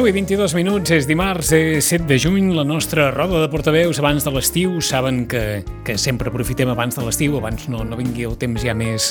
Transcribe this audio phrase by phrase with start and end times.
[0.00, 3.98] 10 i 22 minuts, és dimarts, és 7 de juny, la nostra roda de portaveus
[4.00, 4.78] abans de l'estiu.
[4.80, 8.72] Saben que, que sempre aprofitem abans de l'estiu, abans no, no vingui el temps ja
[8.72, 9.10] més,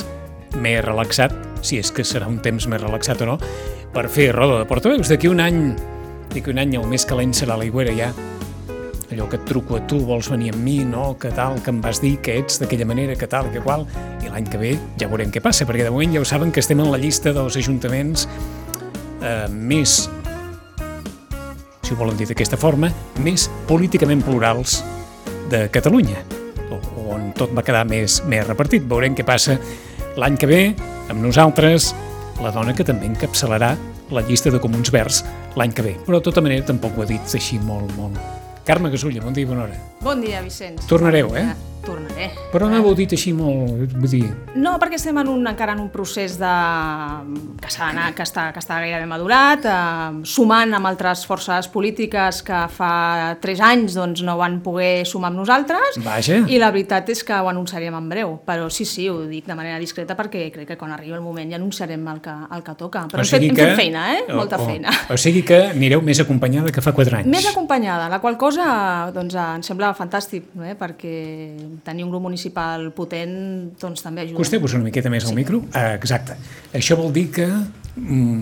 [0.57, 3.37] més relaxat, si és que serà un temps més relaxat o no,
[3.93, 5.13] per fer roda de portaveus.
[5.13, 5.61] D'aquí un any,
[6.33, 8.09] d'aquí un any el més calent serà l'aigüera ja,
[9.13, 11.85] allò que et truco a tu, vols venir amb mi, no, que tal, que em
[11.85, 13.85] vas dir que ets d'aquella manera, que tal, que qual,
[14.25, 16.65] i l'any que ve ja veurem què passa, perquè de moment ja ho saben que
[16.65, 18.25] estem en la llista dels ajuntaments
[19.21, 20.07] eh, més,
[21.89, 22.91] si ho volen dir d'aquesta forma,
[23.25, 24.83] més políticament plurals
[25.49, 26.21] de Catalunya,
[27.09, 28.85] on tot va quedar més, més repartit.
[28.85, 29.57] Veurem què passa
[30.21, 30.59] l'any que ve
[31.09, 31.95] amb nosaltres,
[32.43, 33.71] la dona que també encapçalarà
[34.13, 35.23] la llista de Comuns Verds
[35.57, 35.95] l'any que ve.
[36.05, 38.21] Però de tota manera tampoc ho ha dit així molt, molt,
[38.69, 39.81] Carme Gasulla, bon dia i bona hora.
[40.05, 40.85] Bon dia, Vicenç.
[40.85, 41.47] Tornareu, eh?
[41.85, 42.29] Tornaré.
[42.51, 43.93] Però no ho dit així molt...
[43.95, 44.27] Vull dir...
[44.59, 46.49] No, perquè estem en un, encara en un procés de...
[47.61, 52.59] que, d'anar, que, està, que està gairebé madurat, eh, sumant amb altres forces polítiques que
[52.73, 52.91] fa
[53.41, 55.99] tres anys doncs, no van poder sumar amb nosaltres.
[56.05, 56.41] Vaja.
[56.49, 58.35] I la veritat és que ho anunciarem en breu.
[58.47, 61.49] Però sí, sí, ho dic de manera discreta perquè crec que quan arribi el moment
[61.51, 63.05] ja anunciarem el que, el que toca.
[63.11, 64.23] Però O hem, fet, sigui hem que- fet feina, eh?
[64.33, 64.93] Molta o, feina.
[65.09, 67.29] O, o sigui que anireu més acompanyada que fa quatre anys.
[67.31, 68.67] Més acompanyada, la qual cosa
[69.15, 70.75] doncs, em sembla fantàstic, eh?
[70.79, 71.15] perquè
[71.85, 73.35] tenir un grup municipal potent
[73.79, 74.39] doncs, també ajuda.
[74.39, 75.63] Acosteu-vos una miqueta més al micro.
[75.73, 76.37] Ah, exacte.
[76.75, 78.41] Això vol dir que mm,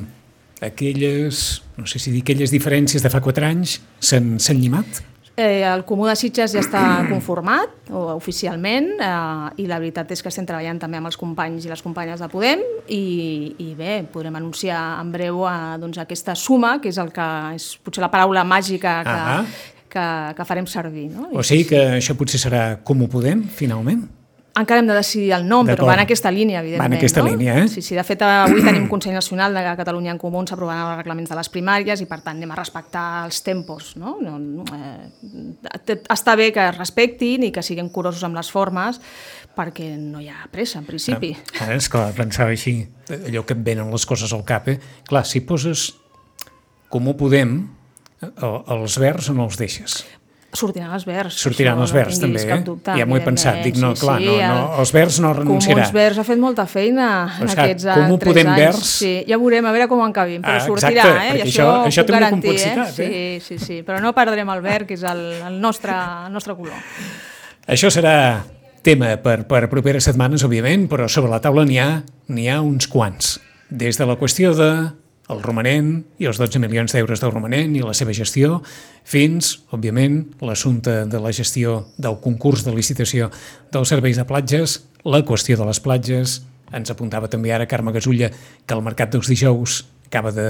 [0.61, 5.03] aquelles, no sé si dir aquelles diferències de fa quatre anys s'han llimat?
[5.37, 6.81] Eh, el Comú de Sitges ja està
[7.13, 11.67] conformat o, oficialment eh, i la veritat és que estem treballant també amb els companys
[11.67, 16.33] i les companyes de Podem i, i bé, podrem anunciar en breu eh, doncs, aquesta
[16.33, 19.41] suma, que és el que és potser la paraula màgica que, Ahà.
[19.97, 21.09] Que, que farem servir.
[21.15, 21.31] No?
[21.33, 24.05] O sigui que això potser serà com ho podem, finalment?
[24.57, 26.81] Encara hem de decidir el nom, però va en aquesta línia, evidentment.
[26.81, 27.29] Va en aquesta no?
[27.29, 27.67] línia, eh?
[27.69, 31.29] Sí, sí, de fet, avui tenim Consell Nacional de Catalunya en Comú, s'aprovaran els reglaments
[31.29, 33.91] de les primàries i, per tant, anem a respectar els tempos.
[34.01, 34.15] No?
[34.23, 38.97] No, no, eh, està bé que es respectin i que siguem curosos amb les formes,
[39.57, 41.35] perquè no hi ha pressa, en principi.
[41.61, 42.79] Ara, esclar, pensava així,
[43.13, 44.79] allò que et venen les coses al cap, eh?
[45.05, 45.91] Clar, si poses
[46.89, 47.59] com ho podem,
[48.21, 50.01] els verds o no els deixes?
[50.57, 51.35] Sortiran els verds.
[51.43, 52.49] Sortiran els verds, no també, tinguis eh?
[52.55, 55.75] cap dubte, Ja m'ho he pensat, dic, no, clar, no, no, els verds no renunciarà.
[55.83, 57.07] Comuns Verds ha fet molta feina
[57.43, 58.61] en aquests eh, Comú tres Podem anys.
[58.63, 61.37] Verds- Sí, ja veurem, a veure com encabim, però Ah, sortirà, exacte, eh?
[61.37, 63.39] I això- això, té una garantir, complexitat, eh?
[63.43, 66.55] Sí, sí, sí, però no perdrem el verd, que és el, el, nostre, el nostre
[66.55, 66.79] color.
[67.67, 68.15] Això serà
[68.81, 72.03] tema per, per properes setmanes, òbviament, però sobre la taula n'hi ha,
[72.55, 73.41] ha uns quants.
[73.69, 74.71] Des de la qüestió de
[75.27, 78.61] el romanent i els 12 milions d'euros del romanent i la seva gestió,
[79.07, 83.29] fins, òbviament, l'assumpte de la gestió del concurs de licitació
[83.73, 86.39] dels serveis de platges, la qüestió de les platges,
[86.75, 90.49] ens apuntava també ara Carme Gasulla que el mercat dels dijous acaba de,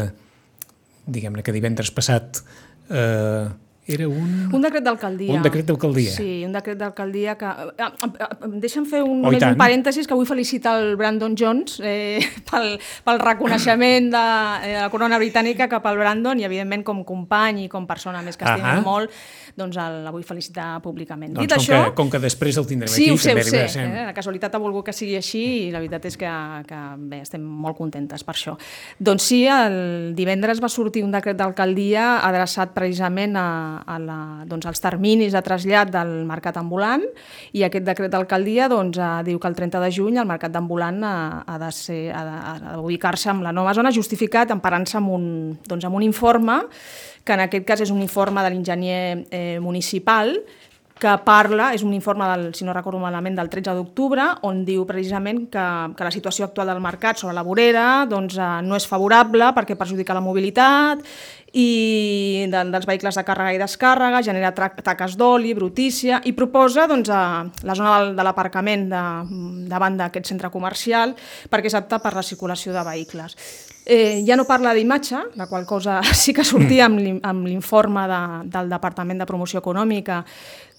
[1.06, 2.42] diguem-ne que divendres passat,
[2.90, 3.48] eh,
[3.88, 4.50] era un...
[4.54, 5.34] Un decret d'alcaldia.
[5.34, 6.12] Un decret d'alcaldia.
[6.12, 7.48] Sí, un decret d'alcaldia que...
[7.48, 11.80] eh, eh, eh, Deixa'm fer un, Oh, un parèntesis que vull felicitar el Brandon Jones
[11.84, 12.76] eh, pel,
[13.08, 14.24] pel reconeixement de,
[14.68, 18.22] eh, de la corona britànica cap al Brandon i, evidentment, com company i com persona
[18.26, 18.84] més que estimo Ahà.
[18.84, 19.16] molt,
[19.58, 21.34] doncs el, la vull felicitar públicament.
[21.34, 21.80] Doncs Dit com, això...
[21.88, 23.86] que, com que després el tindrem Sí, aquí, ho sé, ho sé.
[23.88, 24.06] Eh?
[24.12, 26.34] La casualitat ha volgut que sigui així i la veritat és que,
[26.68, 28.58] que bé, estem molt contentes per això.
[29.00, 33.48] Doncs sí, el divendres va sortir un decret d'alcaldia adreçat precisament a,
[33.86, 37.04] a la, doncs, als terminis de trasllat del mercat ambulant
[37.54, 41.04] i aquest decret d'alcaldia doncs, eh, diu que el 30 de juny el mercat d'ambulant
[41.04, 45.12] ha, ha de, ser, ha de, ha d'ubicar-se en la nova zona justificat emparant-se amb,
[45.14, 45.28] un,
[45.68, 46.62] doncs, amb un informe
[47.28, 50.34] que en aquest cas és un informe de l'enginyer eh, municipal
[50.98, 54.86] que parla, és un informe, del, si no recordo malament, del 13 d'octubre, on diu
[54.90, 55.66] precisament que,
[55.98, 59.78] que la situació actual del mercat sobre la vorera doncs, eh, no és favorable perquè
[59.78, 61.04] perjudica la mobilitat
[61.58, 67.10] i de, dels vehicles de càrrega i descàrrega, genera taques d'oli, brutícia, i proposa doncs,
[67.14, 67.22] a
[67.66, 69.04] la zona del, de l'aparcament de,
[69.72, 71.16] davant d'aquest centre comercial
[71.50, 73.38] perquè és apta per la circulació de vehicles.
[73.88, 78.22] Eh, ja no parla d'imatge, la qual cosa sí que sortia l'in- amb l'informe de,
[78.52, 80.26] del Departament de Promoció Econòmica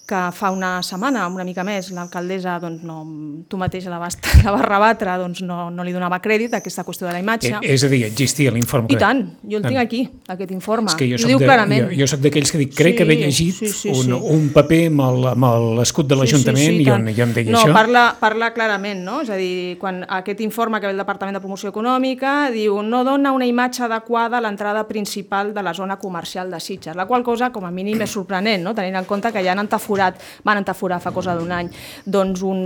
[0.09, 3.03] que fa una setmana, una mica més, l'alcaldessa, doncs no,
[3.47, 6.81] tu mateix la vas, la vas rebatre, doncs no, no li donava crèdit a aquesta
[6.87, 7.51] qüestió de la imatge.
[7.61, 8.89] Eh, és a dir, existia l'informe.
[8.89, 9.83] I que- tant, jo el tinc Ah.
[9.85, 10.89] aquí, aquest informe.
[10.89, 11.91] És que jo I soc, diu de, clarament.
[11.91, 14.13] jo, jo soc d'aquells que dic, crec Sí, que haver llegit sí, sí, un, sí.
[14.13, 17.75] un paper amb el- l'escut de l'Ajuntament i, on, i on deia no, això.
[17.77, 19.21] Parla, parla clarament, no?
[19.21, 23.05] És a dir, quan aquest informe que ve del Departament de Promoció Econòmica diu no
[23.05, 27.23] dona una imatge adequada a l'entrada principal de la zona comercial de Sitges, la qual
[27.23, 28.73] cosa, com a mínim, és sorprenent, no?
[28.75, 31.71] tenint en compte que ja han entaforat entaforat, van entaforar fa cosa d'un any,
[32.07, 32.61] doncs un,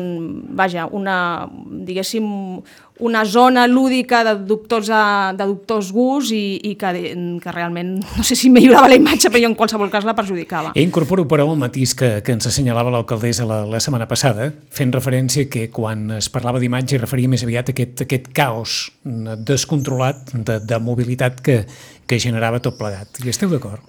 [0.56, 1.48] vaja, una,
[1.86, 2.26] diguéssim,
[3.02, 6.92] una zona lúdica de dubtors, a, de dubtors gust i, i que,
[7.42, 10.74] que realment, no sé si millorava la imatge, però jo en qualsevol cas la perjudicava.
[10.76, 14.94] I incorporo però el matís que, que ens assenyalava l'alcaldessa la, la setmana passada, fent
[14.94, 20.60] referència que quan es parlava d'imatge referia més aviat a aquest, aquest caos descontrolat de,
[20.62, 21.62] de mobilitat que,
[22.06, 23.24] que generava tot plegat.
[23.24, 23.82] I esteu d'acord?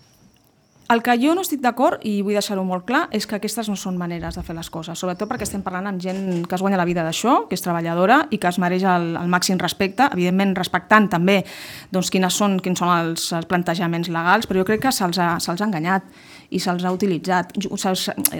[0.93, 3.73] El que jo no estic d'acord, i vull deixar-ho molt clar, és que aquestes no
[3.79, 6.77] són maneres de fer les coses, sobretot perquè estem parlant amb gent que es guanya
[6.77, 10.53] la vida d'això, que és treballadora i que es mereix el, el màxim respecte, evidentment
[10.59, 11.39] respectant també
[11.89, 15.31] doncs, quines són, quins són els, els plantejaments legals, però jo crec que se'ls ha,
[15.41, 16.05] se ha enganyat
[16.53, 17.53] i se'ls ha utilitzat.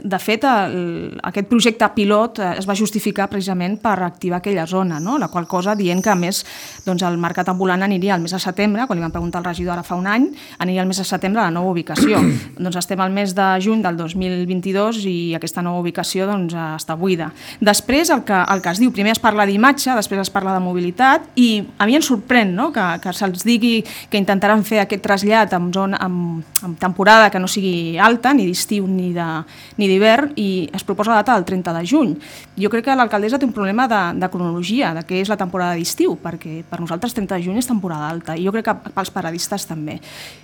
[0.04, 5.00] De fet, el, aquest projecte pilot eh, es va justificar precisament per activar aquella zona,
[5.04, 5.18] no?
[5.22, 6.44] la qual cosa dient que, a més,
[6.86, 9.78] doncs, el mercat ambulant aniria al mes de setembre, quan li van preguntar al regidor
[9.78, 10.30] ara fa un any,
[10.64, 12.22] aniria al mes de setembre a la nova ubicació.
[12.64, 17.32] doncs estem al mes de juny del 2022 i aquesta nova ubicació doncs, està buida.
[17.62, 20.64] Després, el que, el que es diu, primer es parla d'imatge, després es parla de
[20.64, 22.70] mobilitat i a mi em sorprèn no?
[22.76, 27.42] que, que se'ls digui que intentaran fer aquest trasllat en, zona, en, en temporada que
[27.42, 31.86] no sigui alta, ni d'estiu ni d'hivern, i es proposa la data del 30 de
[31.88, 32.14] juny.
[32.60, 35.80] Jo crec que l'alcaldessa té un problema de, de cronologia, de què és la temporada
[35.80, 39.14] d'estiu, perquè per nosaltres 30 de juny és temporada alta, i jo crec que pels
[39.14, 40.00] paradistes també.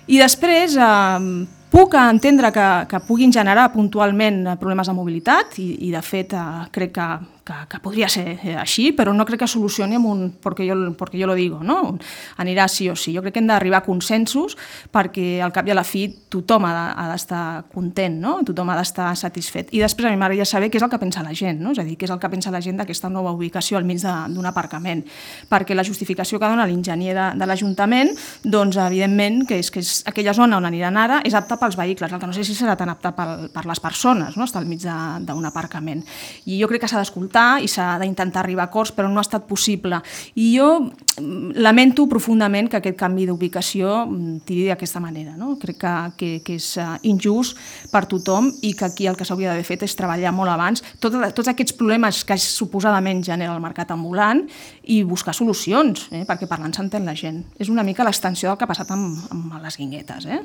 [0.08, 5.92] I després, eh, Puc entendre que, que puguin generar puntualment problemes de mobilitat i, i
[5.94, 7.06] de fet, eh, crec que,
[7.46, 10.76] que, que podria ser eh, així, però no crec que solucioni amb un perquè jo,
[10.98, 11.94] perquè jo lo digo, no?
[12.42, 13.14] anirà sí o sí.
[13.14, 14.56] Jo crec que hem d'arribar a consensos
[14.90, 18.40] perquè al cap i a la fi tothom ha d'estar content, no?
[18.46, 19.70] tothom ha d'estar satisfet.
[19.70, 21.70] I després a mi m'agradaria saber què és el que pensa la gent, no?
[21.70, 24.02] és a dir, què és el que pensa la gent d'aquesta nova ubicació al mig
[24.02, 25.04] d'un aparcament,
[25.46, 28.10] perquè la justificació que dona l'enginyer de, de l'Ajuntament,
[28.42, 32.12] doncs evidentment que és, que és aquella zona on aniran ara és apta pels vehicles,
[32.12, 34.46] el que no sé si serà tan apta per, per les persones, no?
[34.48, 36.02] estar al mig d'un aparcament.
[36.46, 39.26] I jo crec que s'ha d'escoltar i s'ha d'intentar arribar a acords, però no ha
[39.26, 40.00] estat possible.
[40.34, 45.36] I jo mm, lamento profundament que aquest canvi d'ubicació mm, tiri d'aquesta manera.
[45.38, 45.54] No?
[45.60, 47.58] Crec que, que, que és eh, injust
[47.92, 51.14] per tothom i que aquí el que s'hauria d'haver fet és treballar molt abans tot,
[51.36, 54.44] tots aquests problemes que suposadament genera el mercat ambulant
[54.90, 56.24] i buscar solucions, eh?
[56.28, 57.44] perquè parlant s'entén la gent.
[57.58, 60.26] És una mica l'extensió del que ha passat amb, amb les guinguetes.
[60.26, 60.42] Eh?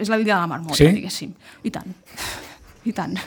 [0.00, 0.88] És la vida de la marmota, sí?
[0.96, 1.34] diguéssim.
[1.64, 1.94] I tant.
[2.84, 3.18] I tant.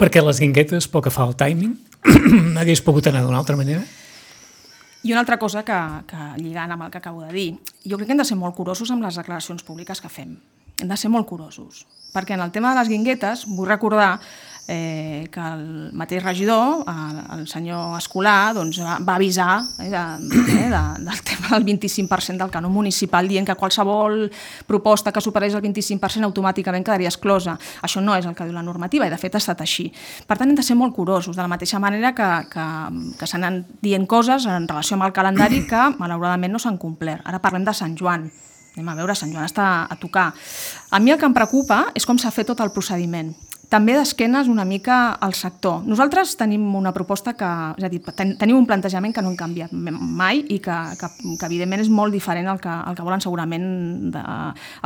[0.00, 1.74] Perquè les guinguetes, pel que fa al timing,
[2.60, 3.82] hagués pogut anar d'una altra manera?
[5.02, 5.76] I una altra cosa que,
[6.06, 7.48] que lligant amb el que acabo de dir,
[7.84, 10.36] jo crec que hem de ser molt curosos amb les declaracions públiques que fem.
[10.80, 11.86] Hem de ser molt curosos.
[12.12, 14.18] Perquè en el tema de les guinguetes, vull recordar
[14.72, 20.02] eh, que el mateix regidor, el, el senyor Escolar, doncs, va, avisar eh, de,
[20.54, 24.30] eh, de, del tema del 25% del canó municipal, dient que qualsevol
[24.70, 27.56] proposta que superés el 25% automàticament quedaria exclosa.
[27.82, 29.88] Això no és el que diu la normativa i de fet ha estat així.
[30.26, 32.68] Per tant, hem de ser molt curosos, de la mateixa manera que, que,
[33.18, 37.26] que s'anen dient coses en relació amb el calendari que malauradament no s'han complert.
[37.26, 38.30] Ara parlem de Sant Joan,
[38.76, 40.30] anem a veure, Sant Joan està a tocar.
[40.94, 43.34] A mi el que em preocupa és com s'ha fet tot el procediment
[43.70, 45.84] també d'esquenes una mica al sector.
[45.86, 49.36] Nosaltres tenim una proposta que, és a dir, ten, tenim un plantejament que no hem
[49.38, 53.22] canviat mai i que, que, que evidentment és molt diferent al que, al que volen
[53.22, 53.68] segurament
[54.10, 54.22] de,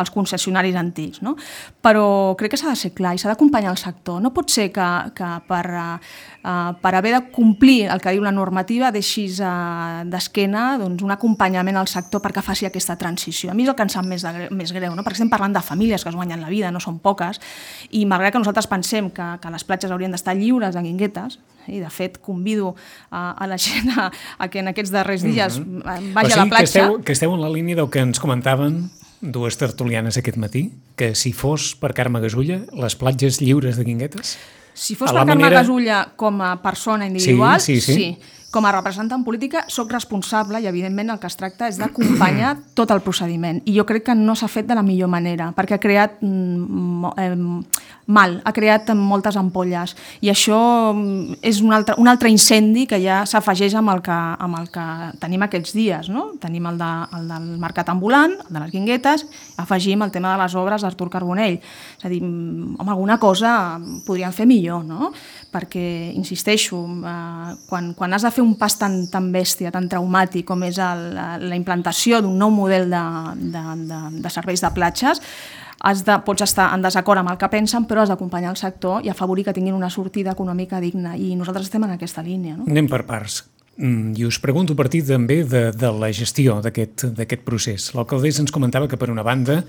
[0.02, 1.22] els concessionaris antics.
[1.24, 1.32] No?
[1.80, 4.20] Però crec que s'ha de ser clar i s'ha d'acompanyar el sector.
[4.20, 8.34] No pot ser que, que per, uh, per haver de complir el que diu la
[8.36, 13.48] normativa deixis uh, d'esquena doncs, un acompanyament al sector perquè faci aquesta transició.
[13.48, 15.08] A mi és el que em sap més, de, més greu, no?
[15.08, 17.40] perquè estem parlant de famílies que es guanyen la vida, no són poques,
[17.96, 21.38] i malgrat que nosaltres pensem que, que les platges haurien d'estar lliures de guinguetes,
[21.68, 22.74] i de fet convido
[23.10, 26.12] a, a la gent a, a que en aquests darrers dies mm -hmm.
[26.12, 26.58] vagi o sigui, a la platja.
[26.58, 28.90] Que esteu, que esteu en la línia del que ens comentaven
[29.20, 34.38] dues tertulianes aquest matí, que si fos per Carme Gasulla, les platges lliures de guinguetes?
[34.74, 35.62] Si fos per Carme manera...
[35.62, 37.80] Gasulla com a persona individual, sí.
[37.80, 37.94] sí, sí.
[37.94, 38.18] sí
[38.54, 42.92] com a representant política sóc responsable i evidentment el que es tracta és d'acompanyar tot
[42.94, 45.82] el procediment i jo crec que no s'ha fet de la millor manera perquè ha
[45.82, 47.34] creat mm, eh,
[48.06, 50.58] mal, ha creat moltes ampolles i això
[50.92, 54.68] mm, és un altre, un altre incendi que ja s'afegeix amb, el que, amb el
[54.72, 54.84] que
[55.22, 56.26] tenim aquests dies no?
[56.42, 59.26] tenim el, de, el del mercat ambulant el de les guinguetes,
[59.62, 63.54] afegim el tema de les obres d'Artur Carbonell és a dir, mm, home, alguna cosa
[64.06, 65.12] podríem fer millor no?
[65.54, 70.46] perquè, insisteixo eh, quan, quan has de fer un pas tan, tan bèstia, tan traumàtic
[70.48, 73.04] com és el, la implantació d'un nou model de,
[73.54, 75.22] de, de, de serveis de platges,
[75.80, 79.04] has de, pots estar en desacord amb el que pensen, però has d'acompanyar el sector
[79.04, 81.16] i afavorir que tinguin una sortida econòmica digna.
[81.16, 82.56] I nosaltres estem en aquesta línia.
[82.58, 82.68] No?
[82.70, 83.42] Anem per parts.
[83.76, 87.90] Mm, I us pregunto a partir també de, de la gestió d'aquest procés.
[87.94, 89.64] L'alcaldessa ens comentava que, per una banda,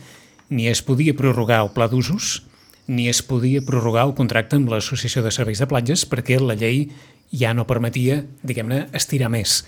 [0.49, 2.43] ni es podia prorrogar el pla d'usos,
[2.87, 6.91] ni es podia prorrogar el contracte amb l'Associació de Serveis de Platges perquè la llei
[7.33, 9.63] ja no permetia, diguem-ne, estirar més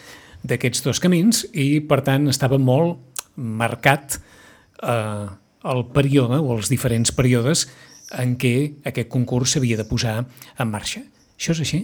[0.46, 4.20] d'aquests dos camins i, per tant, estava molt marcat
[4.84, 5.26] eh,
[5.66, 7.68] el període o els diferents períodes
[8.18, 8.54] en què
[8.88, 11.02] aquest concurs s'havia de posar en marxa.
[11.38, 11.82] Això és així?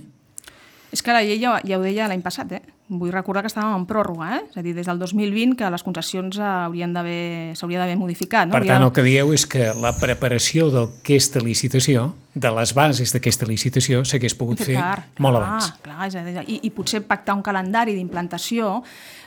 [0.94, 2.62] És que la llei ja, ja ho deia l'any passat, eh?
[2.92, 4.42] Vull recordar que estàvem en pròrroga, eh?
[4.50, 8.50] és a dir, des del 2020 que les concessions haurien d'haver s'hauria d'haver modificat.
[8.50, 8.58] No?
[8.58, 13.46] Per tant, el que dieu és que la preparació d'aquesta licitació, de les bases d'aquesta
[13.46, 15.68] licitació, s'hagués pogut fer clar, molt clar, abans.
[15.86, 18.80] Clar, és a dir, i, I potser pactar un calendari d'implantació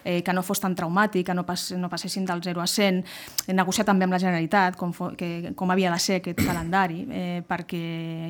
[0.02, 2.98] eh, que no fos tan traumàtic, que no, pas, no passessin del 0 a 100,
[3.54, 7.42] negociar també amb la Generalitat com, fo, que, com havia de ser aquest calendari, eh,
[7.46, 7.82] perquè,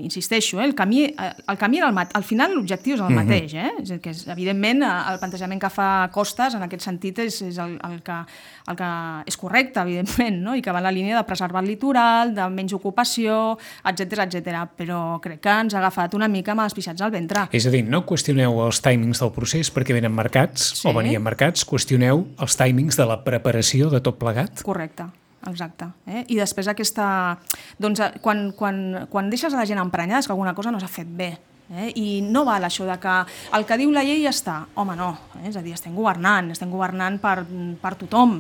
[0.05, 3.17] insisteixo, eh, el, camí, eh, el camí era el al final l'objectiu és el mm
[3.17, 3.25] -hmm.
[3.25, 3.73] mateix, eh?
[3.81, 7.77] és, que és, evidentment el plantejament que fa Costes en aquest sentit és, és el,
[7.87, 8.17] el, que,
[8.71, 8.91] el que
[9.33, 10.55] és correcte, evidentment, no?
[10.57, 13.57] i que va en la línia de preservar el litoral, de menys ocupació,
[13.87, 14.63] etc etc.
[14.77, 17.47] però crec que ens ha agafat una mica amb els pixats al ventre.
[17.57, 20.89] És a dir, no qüestioneu els timings del procés perquè venen marcats sí.
[20.89, 24.65] o venien marcats, qüestioneu els timings de la preparació de tot plegat?
[24.67, 25.09] Correcte
[25.51, 25.87] exacte.
[26.07, 26.25] Eh?
[26.33, 27.07] I després aquesta...
[27.83, 30.91] Doncs quan, quan, quan deixes a la gent emprenyada és que alguna cosa no s'ha
[30.91, 31.37] fet bé.
[31.67, 31.91] Eh?
[31.99, 33.15] I no val això de que
[33.57, 34.57] el que diu la llei ja està.
[34.79, 35.09] Home, no.
[35.41, 35.49] Eh?
[35.51, 37.41] És a dir, estem governant, estem governant per,
[37.83, 38.37] per tothom.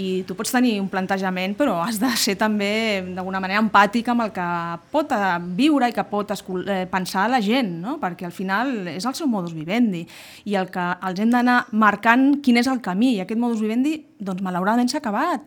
[0.00, 2.70] I tu pots tenir un plantejament, però has de ser també
[3.10, 4.48] d'alguna manera empàtic amb el que
[4.92, 7.98] pot eh, viure i que pot eh, pensar la gent, no?
[8.00, 10.06] perquè al final és el seu modus vivendi.
[10.48, 13.16] I el que els hem d'anar marcant quin és el camí.
[13.18, 15.44] I aquest modus vivendi, doncs malauradament s'ha acabat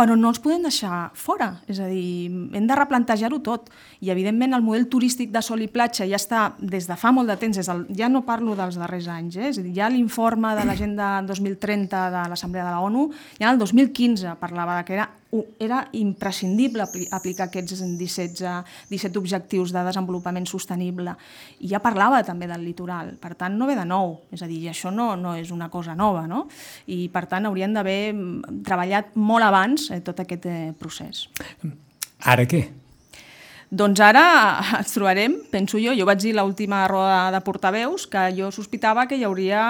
[0.00, 3.68] però no els podem deixar fora, és a dir, hem de replantejar-ho tot.
[4.00, 7.28] I, evidentment, el model turístic de sol i platja ja està des de fa molt
[7.28, 9.50] de temps, del, ja no parlo dels darrers anys, eh?
[9.52, 13.10] és a dir, ja l'informe de l'agenda 2030 de l'Assemblea de la ONU,
[13.42, 15.10] ja el 2015 parlava que era
[15.62, 16.84] era imprescindible
[17.14, 18.54] aplicar aquests 17,
[18.90, 21.14] 17 objectius de desenvolupament sostenible.
[21.62, 24.64] I ja parlava també del litoral, per tant no ve de nou, és a dir,
[24.72, 26.46] això no, no és una cosa nova, no?
[26.90, 31.28] i per tant haurien d'haver mm, treballat molt abans eh, tot aquest eh, procés.
[32.26, 32.66] Ara què?
[33.70, 34.24] Doncs ara
[34.80, 39.14] ens trobarem, penso jo, jo vaig dir l'última roda de portaveus que jo sospitava que
[39.14, 39.62] hi hauria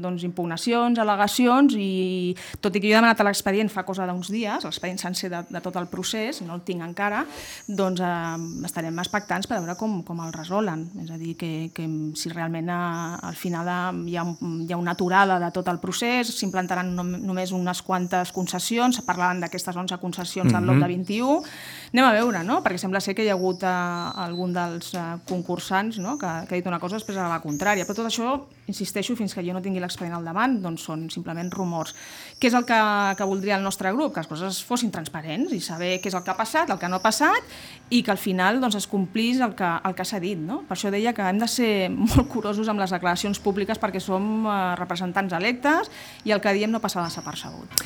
[0.00, 2.32] doncs, impugnacions, al·legacions i
[2.64, 5.60] tot i que jo he demanat l'expedient fa cosa d'uns dies, l'expedient sencer de, de
[5.60, 7.26] tot el procés, no el tinc encara,
[7.68, 10.86] doncs eh, estarem expectants per veure com, com el resolen.
[11.04, 11.84] És a dir, que, que
[12.16, 12.80] si realment a,
[13.18, 13.78] eh, al final eh,
[14.14, 14.24] hi ha,
[14.64, 19.44] hi ha una aturada de tot el procés, s'implantaran no, només unes quantes concessions, parlaven
[19.44, 20.66] d'aquestes 11 concessions mm -hmm.
[20.72, 21.44] del lot de 21,
[21.92, 22.62] anem a veure, no?
[22.64, 26.14] perquè sembla ser que hi ha hagut eh, algun dels eh, concursants no?
[26.20, 27.84] que, que ha dit una cosa després a la contrària.
[27.88, 28.36] Però tot això,
[28.70, 31.96] insisteixo, fins que jo no tingui l'expedient al davant, doncs són simplement rumors.
[32.38, 32.78] Què és el que,
[33.18, 34.14] que voldria el nostre grup?
[34.14, 36.90] Que les coses fossin transparents i saber què és el que ha passat, el que
[36.92, 37.50] no ha passat
[37.90, 40.38] i que al final doncs, es complís el que, el que s'ha dit.
[40.38, 40.62] No?
[40.68, 44.46] Per això deia que hem de ser molt curosos amb les declaracions públiques perquè som
[44.46, 45.90] eh, representants electes
[46.24, 47.82] i el que diem no passa desapercebut.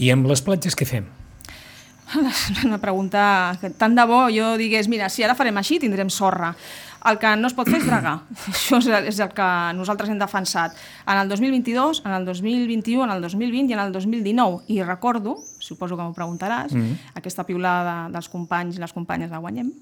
[0.00, 1.19] I amb les platges què fem?
[2.64, 6.52] una pregunta que tant de bo jo digués, mira, si ara farem així tindrem sorra.
[7.08, 8.18] El que no es pot fer és dragar.
[8.52, 10.76] Això és el que nosaltres hem defensat
[11.06, 14.64] en el 2022, en el 2021, en el 2020 i en el 2019.
[14.68, 17.14] I recordo, suposo que m'ho preguntaràs, mm -hmm.
[17.14, 19.72] aquesta piulada dels companys i les companyes de Guanyem,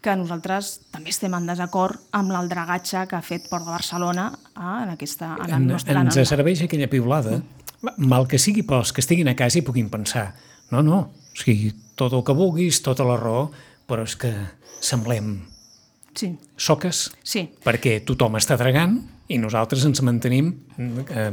[0.00, 4.32] que nosaltres també estem en desacord amb el dragatge que ha fet Port de Barcelona
[4.56, 5.94] eh, en, aquesta, en el nostre...
[5.94, 7.40] Ens serveix aquella piulada,
[7.80, 8.06] mm.
[8.06, 10.34] mal que sigui pels que estiguin a casa i puguin pensar
[10.70, 13.50] no, no, o sigui, tot el que vulguis, tota la raó,
[13.86, 14.32] però és que
[14.80, 15.36] semblem
[16.16, 16.32] sí.
[16.56, 17.44] soques, sí.
[17.64, 18.96] perquè tothom està dragant
[19.28, 21.30] i nosaltres ens mantenim, eh,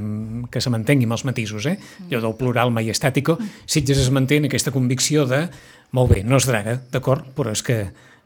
[0.51, 1.77] que se mantengui amb els matisos, eh?
[2.07, 3.37] allò del plural majestàtico,
[3.69, 5.45] Sitges es manté en aquesta convicció de,
[5.93, 7.77] molt bé, no es draga, d'acord, però és que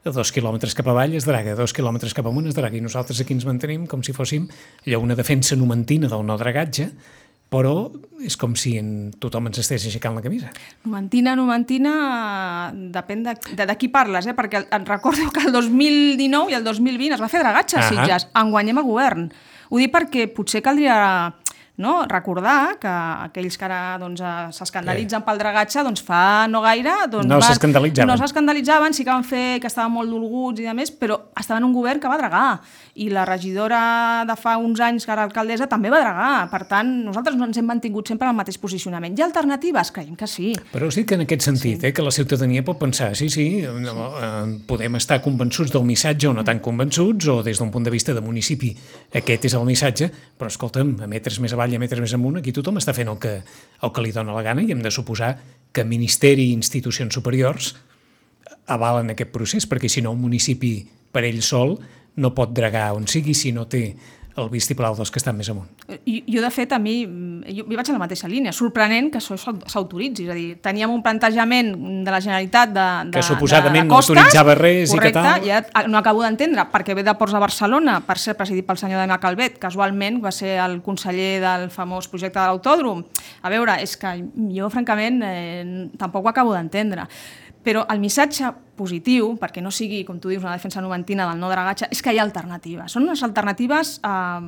[0.08, 3.20] a dos quilòmetres cap avall es draga, dos quilòmetres cap amunt es draga, i nosaltres
[3.20, 4.48] aquí ens mantenim com si fóssim
[4.86, 6.88] allò una defensa numentina del no dragatge,
[7.48, 7.88] però
[8.24, 10.50] és com si en tothom ens estigués aixecant la camisa.
[10.84, 11.92] Numentina, Numentina,
[12.92, 14.36] depèn de, de, de qui parles, eh?
[14.36, 18.28] perquè et recordo que el 2019 i el 2020 es va fer dragatge a Sitges,
[18.36, 19.28] en guanyem el govern.
[19.68, 20.98] Ho dic perquè potser caldria
[21.78, 22.04] no?
[22.10, 26.94] recordar que aquells que ara doncs, eh, s'escandalitzen pel dragatge, doncs fa no gaire...
[27.10, 28.10] Doncs, no s'escandalitzaven.
[28.10, 31.62] No s'escandalitzaven, sí que van fer que estaven molt dolguts i de més, però estaven
[31.62, 32.60] en un govern que va dragar.
[32.98, 36.48] I la regidora de fa uns anys, que ara alcaldessa, també va dragar.
[36.50, 39.14] Per tant, nosaltres no ens hem mantingut sempre en el mateix posicionament.
[39.14, 39.92] Hi ha alternatives?
[39.94, 40.52] Creiem que sí.
[40.72, 41.86] Però sí que en aquest sentit, sí.
[41.86, 46.30] eh, que la ciutadania pot pensar, sí, sí, no, eh, podem estar convençuts del missatge
[46.30, 48.74] o no tan convençuts, o des d'un punt de vista de municipi
[49.14, 52.94] aquest és el missatge, però escolta'm, a metres més avall metres amunt, aquí tothom està
[52.96, 53.34] fent el que,
[53.84, 55.34] el que li dona la gana i hem de suposar
[55.76, 57.74] que Ministeri i institucions superiors
[58.72, 60.72] avalen aquest procés, perquè si no un municipi
[61.12, 61.76] per ell sol
[62.18, 63.92] no pot dragar on sigui si no té
[64.42, 65.68] el vistiplau dels que estan més amunt.
[66.04, 67.00] I, jo, de fet, a mi,
[67.46, 68.52] jo, jo vaig a la mateixa línia.
[68.56, 70.26] Sorprenent que això s'autoritzi.
[70.26, 71.72] És a dir, teníem un plantejament
[72.06, 75.16] de la Generalitat de, de, que suposadament de, de costes, no autoritzava res correcte, i
[75.16, 75.48] que tal.
[75.48, 79.02] Ja no acabo d'entendre, perquè ve de Ports de Barcelona, per ser presidit pel senyor
[79.02, 83.04] Damià Calvet, casualment va ser el conseller del famós projecte de l'autòdrom.
[83.42, 84.14] A veure, és que
[84.54, 87.08] jo, francament, eh, tampoc ho acabo d'entendre.
[87.64, 91.50] Però el missatge positiu, perquè no sigui, com tu dius, una defensa noventina del no
[91.50, 92.94] dragatge, és que hi ha alternatives.
[92.94, 94.46] Són unes alternatives eh,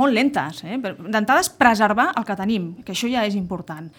[0.00, 0.64] molt lentes.
[0.64, 0.80] Eh?
[0.80, 3.90] D'entrada és preservar el que tenim, que això ja és important.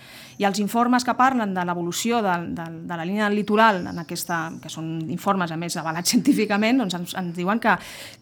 [0.41, 4.01] I els informes que parlen de l'evolució de, de, de la línia del litoral, en
[4.01, 7.75] aquesta, que són informes, a més, avalats científicament, doncs ens, ens diuen que,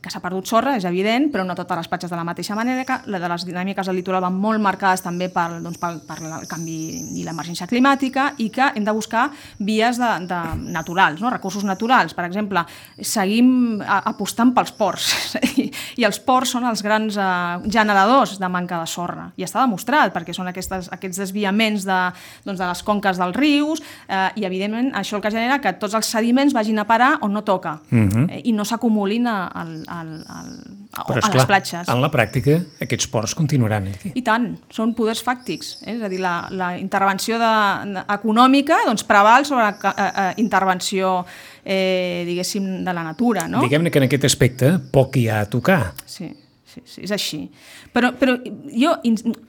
[0.03, 2.84] que s'ha perdut sorra, és evident, però no totes les platges de la mateixa manera,
[2.88, 6.19] que la de les dinàmiques del litoral van molt marcades també per, doncs, per, per
[6.25, 6.79] el canvi
[7.22, 9.29] i l'emergència climàtica i que hem de buscar
[9.63, 10.41] vies de, de
[10.75, 11.28] naturals, no?
[11.31, 12.15] Recursos naturals.
[12.17, 12.63] Per exemple,
[13.01, 15.69] seguim apostant pels ports i,
[16.01, 20.13] i els ports són els grans eh, generadors de manca de sorra i està demostrat
[20.15, 22.00] perquè són aquestes, aquests desviaments de,
[22.45, 25.98] doncs, de les conques dels rius eh, i evidentment això el que genera que tots
[26.00, 28.09] els sediments vagin a parar on no toca uh mhm.
[28.09, 28.25] -huh.
[28.31, 30.39] eh, i no s'acumulin a, a, a, a,
[30.93, 31.88] a, Però, esclar, a les platges.
[31.88, 34.12] En la pràctica aquests ports continuaran aquí.
[34.15, 35.95] I tant, són poders fàctics, eh?
[35.95, 41.18] és a dir, la, la intervenció de, econòmica doncs, preval sobre eh, eh, intervenció
[41.63, 43.47] eh, diguéssim, de la natura.
[43.47, 43.63] No?
[43.65, 45.81] Diguem-ne que en aquest aspecte poc hi ha a tocar.
[46.05, 46.29] Sí,
[46.65, 47.43] sí, sí és així.
[47.93, 48.38] Però, però
[48.73, 48.95] jo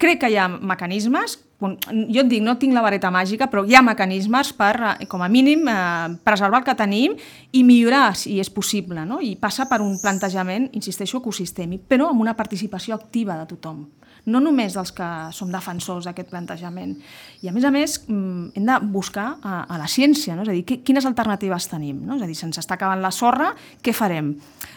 [0.00, 3.76] crec que hi ha mecanismes, jo et dic, no tinc la vareta màgica, però hi
[3.76, 7.16] ha mecanismes per, eh, com a mínim, eh, preservar el que tenim
[7.52, 9.20] i millorar si és possible, no?
[9.20, 13.88] i passa per un plantejament, insisteixo, ecosistèmic, però amb una participació activa de tothom
[14.26, 16.96] no només dels que som defensors d'aquest plantejament.
[17.44, 20.44] I a més a més mm, hem de buscar a, a la ciència, no?
[20.44, 22.02] és a dir, quines alternatives tenim.
[22.06, 22.18] No?
[22.18, 24.34] És a dir, se'ns està acabant la sorra, què farem?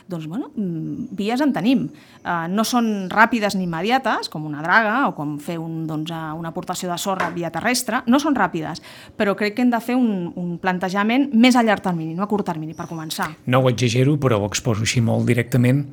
[0.07, 1.85] Doncs, bueno, mm, vies en tenim.
[2.23, 6.51] Uh, no són ràpides ni immediates, com una draga o com fer un, doncs, una
[6.51, 8.83] aportació de sorra via terrestre, no són ràpides,
[9.17, 12.31] però crec que hem de fer un, un plantejament més a llarg termini, no a
[12.31, 13.31] curt termini, per començar.
[13.47, 15.85] No ho exagero, però ho exposo així molt directament.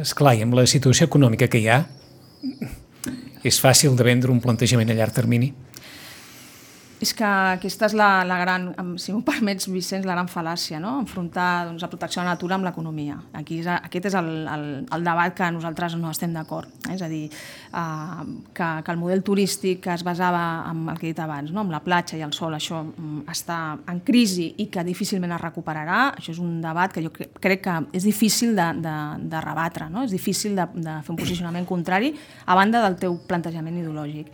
[0.00, 1.80] És clar, i amb la situació econòmica que hi ha,
[3.46, 5.52] és fàcil de vendre un plantejament a llarg termini?
[7.00, 8.66] És que aquesta és la, la gran,
[9.00, 10.98] si m'ho permets, Vicenç, la gran fal·làcia, no?
[11.00, 13.16] enfrontar doncs, la protecció de la natura amb l'economia.
[13.40, 16.68] Aquí aquest és el, el, el debat que nosaltres no estem d'acord.
[16.84, 16.98] Eh?
[16.98, 21.08] És a dir, eh, que, que el model turístic que es basava en el que
[21.08, 21.64] he dit abans, no?
[21.64, 25.40] amb la platja i el sol, això mm, està en crisi i que difícilment es
[25.40, 28.96] recuperarà, això és un debat que jo crec que és difícil de, de,
[29.32, 30.04] de rebatre, no?
[30.04, 32.12] és difícil de, de fer un posicionament contrari
[32.44, 34.28] a banda del teu plantejament ideològic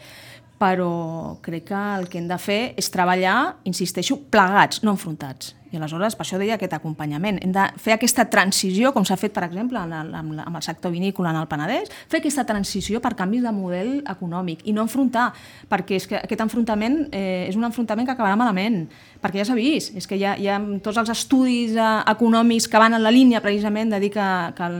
[0.61, 5.55] però crec que el que hem de fer és treballar, insisteixo, plegats, no enfrontats.
[5.72, 7.40] I aleshores, per això deia aquest acompanyament.
[7.42, 10.92] Hem de fer aquesta transició, com s'ha fet, per exemple, amb, el, amb el sector
[10.94, 15.33] vinícola en el Penedès, fer aquesta transició per canvis de model econòmic i no enfrontar,
[15.70, 18.85] perquè és que aquest enfrontament eh, és un enfrontament que acabarà malament,
[19.22, 22.70] perquè ja s'ha vist, és que hi ha, hi ha tots els estudis eh, econòmics
[22.70, 24.70] que van en la línia precisament de dir que, que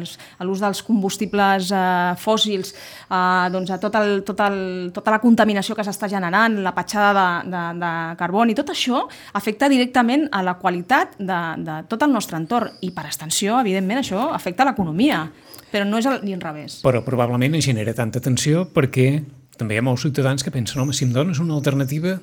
[0.46, 2.77] l'ús dels combustibles eh, fòssils,
[3.11, 4.61] eh, doncs a tot el, tot el,
[4.94, 9.03] tota la contaminació que s'està generant, la petjada de, de, de carboni, tot això
[9.35, 13.57] afecta directament a la qualitat qualitat de, de tot el nostre entorn i per extensió,
[13.61, 15.25] evidentment, això afecta l'economia,
[15.73, 16.81] però no és el, ni al revés.
[16.85, 19.23] Però probablement genera tanta tensió perquè
[19.57, 22.19] també hi ha molts ciutadans que pensen home, si em dones una alternativa,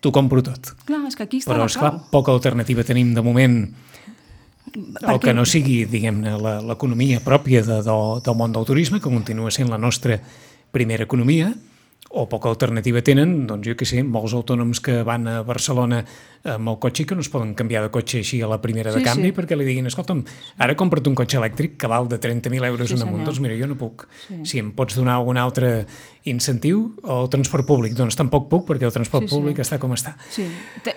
[0.00, 0.72] t'ho compro tot.
[0.88, 3.58] Clar, és que aquí està Però, esclar, poca alternativa tenim de moment
[4.72, 5.10] perquè...
[5.12, 6.38] el que no sigui, diguem-ne,
[6.70, 10.16] l'economia pròpia de, de, del món del turisme, que continua sent la nostra
[10.72, 11.52] primera economia,
[12.10, 16.00] o poca alternativa tenen, doncs jo que sé, molts autònoms que van a Barcelona
[16.44, 19.02] amb el cotxe que no es poden canviar de cotxe així a la primera de
[19.02, 19.34] sí, canvi sí.
[19.36, 20.22] perquè li diguin, escolta'm,
[20.64, 23.58] ara compra't un cotxe elèctric que val de 30.000 euros sí, en amunt, doncs mira,
[23.60, 24.06] jo no puc.
[24.24, 24.38] Sí.
[24.48, 25.84] Si em pots donar algun altre
[26.30, 29.66] incentiu o el transport públic, doncs tampoc puc perquè el transport sí, públic sí.
[29.66, 30.14] està com està.
[30.32, 30.46] Sí.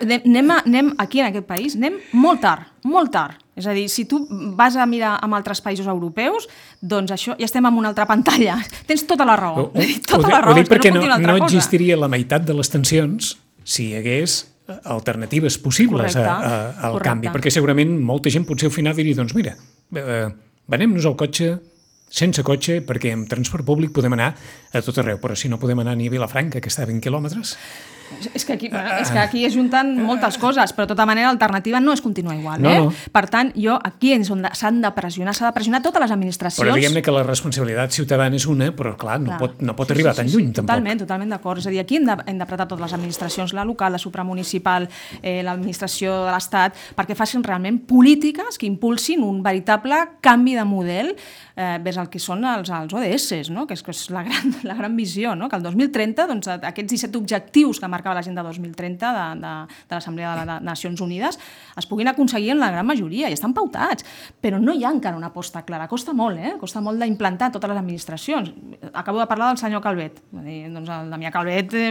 [0.00, 3.44] Anem, a, anem aquí en aquest país, anem molt tard, molt tard.
[3.54, 4.24] És a dir, si tu
[4.56, 6.48] vas a mirar amb altres països europeus,
[6.80, 8.56] doncs això ja estem en una altra pantalla.
[8.88, 9.68] Tens tota la raó.
[9.68, 12.56] Ho, tota ho, la raó, ho dic perquè no, no, no existiria la meitat de
[12.56, 14.42] les tensions si hi hagués
[14.84, 16.54] alternatives possibles a, a,
[16.88, 17.08] al Correcte.
[17.08, 19.54] canvi, perquè segurament molta gent potser al final diria, doncs mira,
[20.00, 20.28] eh,
[20.72, 21.52] venem-nos al cotxe
[22.14, 24.30] sense cotxe, perquè amb transport públic podem anar
[24.72, 27.02] a tot arreu, però si no podem anar ni a Vilafranca, que està a 20
[27.02, 27.56] quilòmetres,
[28.34, 28.68] És que, aquí,
[29.00, 32.36] és que aquí es junten moltes coses, però de tota manera l'alternativa no és continuar
[32.38, 32.62] igual.
[32.62, 32.78] No, eh?
[32.84, 32.92] no.
[33.12, 36.10] Per tant, jo aquí és on de- s'han de pressionar, s'ha de pressionar totes les
[36.14, 36.62] administracions.
[36.68, 39.38] Però diguem-ne que la responsabilitat ciutadana és una, però clar, no Clar.
[39.40, 40.70] pot, no pot Sí, arribar sí, tan sí, lluny sí, tampoc.
[40.74, 41.58] Totalment, totalment d'acord.
[41.58, 44.88] És a dir, aquí hem de- hem d'apretar totes les administracions, la local, la supramunicipal,
[45.22, 51.14] eh, l'administració de l'Estat, perquè facin realment polítiques que impulsin un veritable canvi de model
[51.56, 53.66] eh, vers el que són els, els ODS, no?
[53.66, 55.48] que és, que és la, gran, la gran visió, no?
[55.48, 59.54] que el 2030, doncs, aquests 17 objectius que marcava l'agenda 2030 de, de,
[59.88, 61.38] de l'Assemblea de les Nacions Unides
[61.76, 64.04] es puguin aconseguir en la gran majoria i estan pautats,
[64.42, 65.88] però no hi ha encara una aposta clara.
[65.90, 66.54] Costa molt, eh?
[66.60, 68.52] costa molt d'implantar totes les administracions.
[68.92, 70.20] Acabo de parlar del senyor Calvet.
[70.30, 71.90] Doncs el Damià Calvet, eh,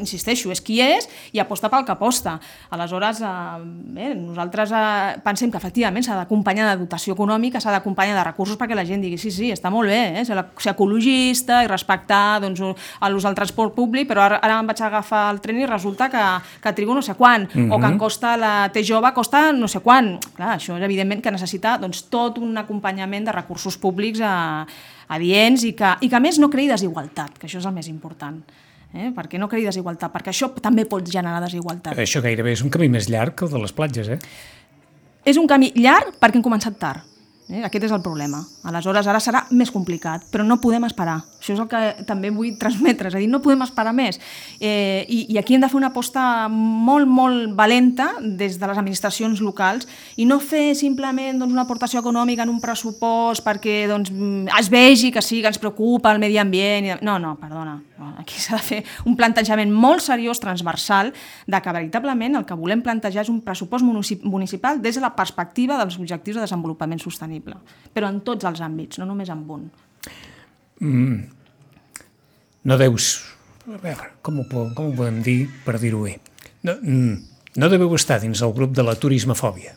[0.00, 2.38] insisteixo, és qui és i aposta pel que aposta.
[2.70, 3.62] Aleshores, eh,
[3.96, 8.60] bé, nosaltres eh, pensem que efectivament s'ha d'acompanyar de dotació econòmica, s'ha d'acompanyar de recursos
[8.60, 10.24] perquè la gent digui sí, sí, està molt bé, eh?
[10.28, 10.38] ser,
[10.72, 12.62] ecologista i respectar doncs,
[13.12, 16.22] l'ús del transport públic, però ara, ara em vaig agafar el tren i resulta que,
[16.62, 17.74] que trigo no sé quan, mm -hmm.
[17.74, 20.18] o que em costa la T jove costa no sé quan.
[20.36, 24.66] Clar, això és evidentment que necessita doncs, tot un acompanyament de recursos públics a,
[25.08, 27.88] adients i que, i que a més no creï desigualtat, que això és el més
[27.88, 28.42] important.
[28.94, 29.10] Eh?
[29.16, 31.96] perquè no creï desigualtat, perquè això també pot generar desigualtat.
[31.96, 34.18] Això gairebé és un camí més llarg que el de les platges, eh?
[35.24, 37.11] És un camí llarg perquè hem començat tard.
[37.52, 37.60] Eh?
[37.66, 38.40] Aquest és el problema.
[38.64, 41.18] Aleshores, ara serà més complicat, però no podem esperar.
[41.36, 44.18] Això és el que també vull transmetre, és a dir, no podem esperar més.
[44.58, 48.80] Eh, i, I aquí hem de fer una aposta molt, molt valenta des de les
[48.80, 54.12] administracions locals i no fer simplement doncs, una aportació econòmica en un pressupost perquè doncs,
[54.14, 56.88] mm, es vegi que sí, que ens preocupa el medi ambient.
[56.88, 57.00] I...
[57.04, 57.80] No, no, perdona.
[58.18, 61.12] Aquí s'ha de fer un plantejament molt seriós, transversal,
[61.46, 65.14] de que veritablement el que volem plantejar és un pressupost municip- municipal des de la
[65.16, 67.41] perspectiva dels objectius de desenvolupament sostenible,
[67.92, 69.68] però en tots els àmbits, no només en un.
[72.64, 73.12] No deus...
[73.62, 76.16] A veure, com ho, com ho podem dir per dir-ho bé?
[76.66, 77.12] No, mm,
[77.62, 79.76] no deveu estar dins el grup de la turismefòbia.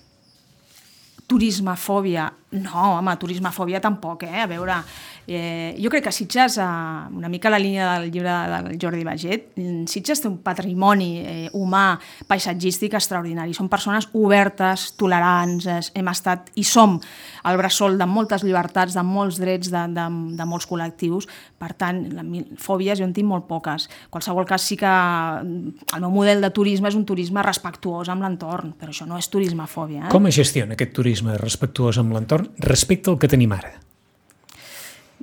[1.30, 4.42] Turismafòbia, no, home, turismafòbia tampoc, eh?
[4.44, 4.80] A veure,
[5.28, 9.52] eh, jo crec que Sitges, eh, una mica la línia del llibre del Jordi Baget,
[9.88, 13.54] Sitges té un patrimoni eh, humà, paisatgístic extraordinari.
[13.54, 17.00] Són persones obertes, tolerants, eh, hem estat i som
[17.44, 20.06] al bressol de moltes llibertats, de molts drets, de, de,
[20.38, 21.28] de molts col·lectius.
[21.62, 22.26] Per tant, la,
[22.62, 23.90] fòbies jo en tinc molt poques.
[24.14, 28.76] Qualsevol cas sí que el meu model de turisme és un turisme respectuós amb l'entorn,
[28.80, 30.08] però això no és turismafòbia.
[30.08, 30.14] Eh?
[30.14, 33.74] Com es gestiona aquest turisme respectuós amb l'entorn respecte al que tenim ara?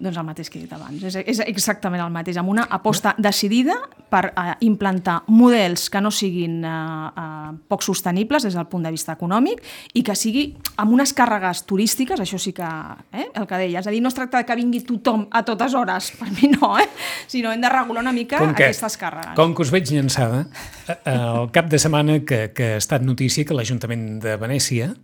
[0.02, 3.12] Doncs el mateix que he dit abans, és, és exactament el mateix, amb una aposta
[3.22, 3.76] decidida
[4.10, 8.90] per eh, implantar models que no siguin eh, eh, poc sostenibles des del punt de
[8.94, 9.60] vista econòmic
[9.94, 10.46] i que sigui
[10.80, 12.66] amb unes càrregues turístiques, això sí que,
[13.12, 15.76] eh, el que deia, és a dir, no es tracta que vingui tothom a totes
[15.78, 16.88] hores, per mi no, eh?
[17.28, 19.36] sinó hem de regular una mica Com que, aquestes càrregues.
[19.38, 20.46] com que us veig llançada,
[20.88, 24.94] eh, eh, el cap de setmana que, que ha estat notícia que l'Ajuntament de Venècia,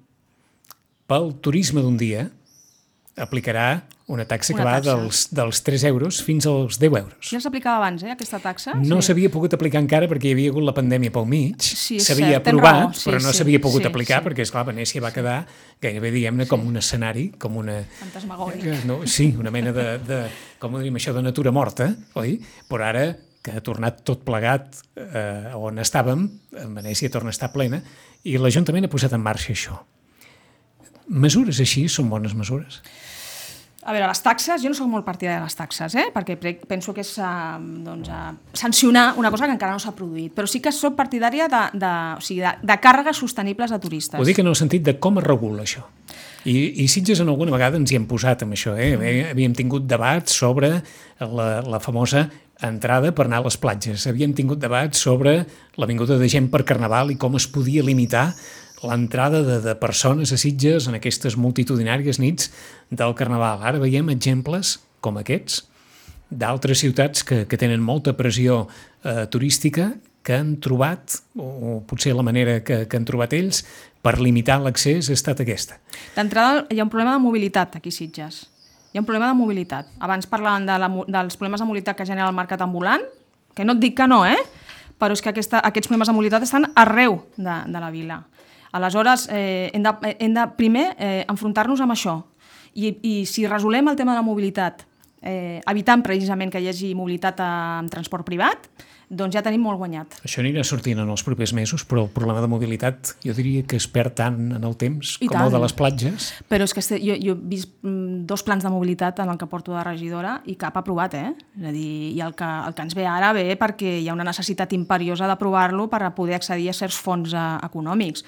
[1.09, 2.29] pel turisme d'un dia,
[3.19, 4.95] aplicarà una taxa que Una va taxa.
[4.97, 7.29] dels, dels 3 euros fins als 10 euros.
[7.29, 8.73] Ja s'aplicava abans, eh, aquesta taxa?
[8.79, 9.09] No Sí.
[9.09, 11.57] s'havia pogut aplicar encara perquè hi havia hagut la pandèmia pel mig.
[11.61, 14.29] Sí, S'havia tens aprovat, sí, però no sí, s'havia pogut sí, aplicar sí.
[14.29, 15.47] perquè, esclar, Venècia va quedar
[15.83, 17.83] gairebé, diguem-ne, com un escenari, com una...
[18.01, 18.65] Fantasmagòric.
[18.65, 20.23] Eh, No, sí, una mena de, de,
[20.59, 22.39] com ho diríem això, de natura morta, oi?
[22.69, 27.53] Però ara que ha tornat tot plegat eh, on estàvem, en Venècia torna a estar
[27.53, 27.83] plena,
[28.25, 29.77] i l'Ajuntament ha posat en marxa això.
[31.09, 32.83] Mesures així són bones mesures?
[33.89, 36.09] A veure, les taxes, jo no sóc molt partidària de les taxes, eh?
[36.13, 36.35] perquè
[36.69, 40.51] penso que és uh, doncs, uh, sancionar una cosa que encara no s'ha produït, però
[40.51, 44.21] sí que sóc partidària de, de, o sigui, de, de càrregues sostenibles de turistes.
[44.21, 45.87] Ho dic en el sentit de com es regula això.
[46.45, 48.77] I, i Sitges en alguna vegada ens hi hem posat amb això.
[48.77, 48.93] Eh?
[48.99, 49.33] Mm.
[49.33, 50.75] Havíem tingut debats sobre
[51.23, 52.27] la, la famosa
[52.69, 54.05] entrada per anar a les platges.
[54.11, 55.41] Havíem tingut debats sobre
[55.79, 58.33] la vinguda de gent per Carnaval i com es podia limitar
[58.87, 62.53] l'entrada de, de persones a Sitges en aquestes multitudinàries nits
[62.91, 63.65] del Carnaval.
[63.67, 65.65] Ara veiem exemples com aquests
[66.29, 68.67] d'altres ciutats que, que tenen molta pressió
[69.03, 73.63] eh, turística que han trobat, o, o potser la manera que, que han trobat ells,
[74.05, 75.79] per limitar l'accés ha estat aquesta.
[76.15, 78.43] D'entrada, hi ha un problema de mobilitat aquí a Sitges.
[78.93, 79.89] Hi ha un problema de mobilitat.
[80.05, 83.05] Abans parlàvem de la, dels problemes de mobilitat que genera el mercat ambulant,
[83.57, 84.37] que no et dic que no, eh?
[84.99, 88.19] però és que aquesta, aquests problemes de mobilitat estan arreu de, de la vila.
[88.79, 92.21] Aleshores, eh, hem, de, hem de primer eh, enfrontar-nos amb això.
[92.79, 94.85] I, I si resolem el tema de la mobilitat
[95.23, 98.69] eh, evitant precisament que hi hagi mobilitat amb transport privat,
[99.09, 100.19] doncs ja tenim molt guanyat.
[100.27, 103.79] Això anirà sortint en els propers mesos, però el problema de mobilitat jo diria que
[103.81, 105.47] es perd tant en el temps I com tant.
[105.47, 106.27] el de les platges.
[106.53, 109.39] Però és que este- jo, jo he vist mm, dos plans de mobilitat en el
[109.41, 111.33] que porto de regidora i cap aprovat, eh?
[111.59, 114.15] És a dir, i el que, el que ens ve ara ve perquè hi ha
[114.15, 118.25] una necessitat imperiosa d'aprovar-lo per a poder accedir a certs fons eh, econòmics.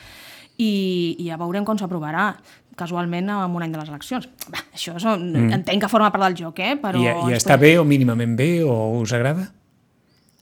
[0.60, 0.72] I,
[1.18, 2.34] I ja veurem com s'aprovarà
[2.80, 4.28] casualment en un any de les eleccions.
[4.48, 5.54] Va, això és, mm.
[5.60, 6.76] entenc que forma part del joc, eh?
[6.80, 7.00] però...
[7.00, 9.50] I, I està bé o mínimament bé o us agrada?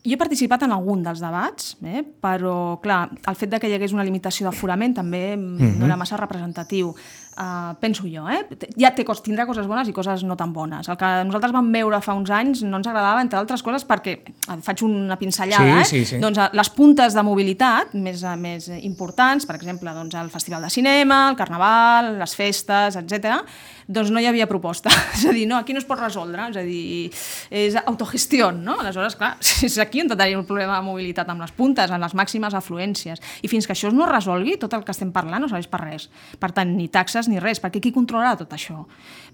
[0.08, 2.04] Jo he participat en algun dels debats, eh?
[2.22, 5.78] però, clar, el fet de que hi hagués una limitació d'aforament també mm -hmm.
[5.80, 6.94] no era massa representatiu.
[7.38, 8.40] Uh, penso jo, eh?
[8.82, 10.88] Ja té, tindrà coses bones i coses no tan bones.
[10.90, 14.16] El que nosaltres vam veure fa uns anys no ens agradava, entre altres coses, perquè,
[14.26, 16.02] eh, faig una pinzellada, Sí, eh?
[16.02, 16.18] sí, sí.
[16.18, 20.70] doncs eh, les puntes de mobilitat més, més importants, per exemple, doncs, el Festival de
[20.74, 23.38] Cinema, el Carnaval, les festes, etc.
[23.86, 24.90] doncs no hi havia proposta.
[25.14, 27.12] és a dir, no, aquí no es pot resoldre, és a dir,
[27.54, 28.80] és autogestió, no?
[28.82, 29.36] Aleshores, clar,
[29.68, 33.22] és aquí on tenim el problema de mobilitat amb les puntes, en les màximes afluències.
[33.46, 35.84] I fins que això no es resolgui, tot el que estem parlant no serveix per
[35.86, 36.10] res.
[36.42, 38.82] Per tant, ni taxes ni res, perquè qui controlarà tot això?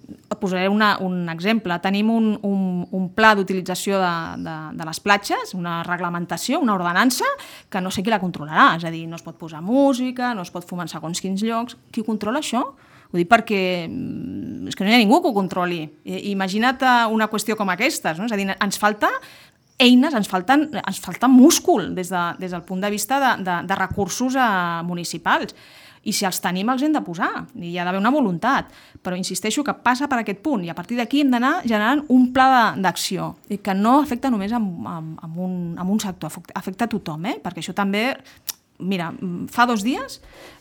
[0.04, 1.76] Et posaré una, un exemple.
[1.80, 7.28] Tenim un, un, un pla d'utilització de, de, de les platges, una reglamentació, una ordenança,
[7.70, 8.74] que no sé qui la controlarà.
[8.78, 11.46] És a dir, no es pot posar música, no es pot fumar en segons quins
[11.46, 11.78] llocs.
[11.94, 12.66] Qui controla això?
[13.14, 15.84] Ho dic perquè mm, és que no hi ha ningú que ho controli.
[16.34, 18.26] Imagina't eh, una qüestió com aquestes, no?
[18.26, 19.12] és a dir, ens falta
[19.78, 23.56] eines, ens falten, ens falta múscul des, de, des del punt de vista de, de,
[23.68, 25.54] de recursos eh, municipals.
[26.04, 28.72] I si els tenim els hem de posar, i hi ha d'haver una voluntat.
[29.02, 32.30] Però insisteixo que passa per aquest punt, i a partir d'aquí hem d'anar generant un
[32.32, 36.84] pla d'acció, i que no afecta només amb, amb, amb, un, amb un sector, afecta-
[36.84, 37.38] a tothom, eh?
[37.42, 38.12] perquè això també
[38.78, 39.12] Mira,
[39.54, 40.16] fa dos dies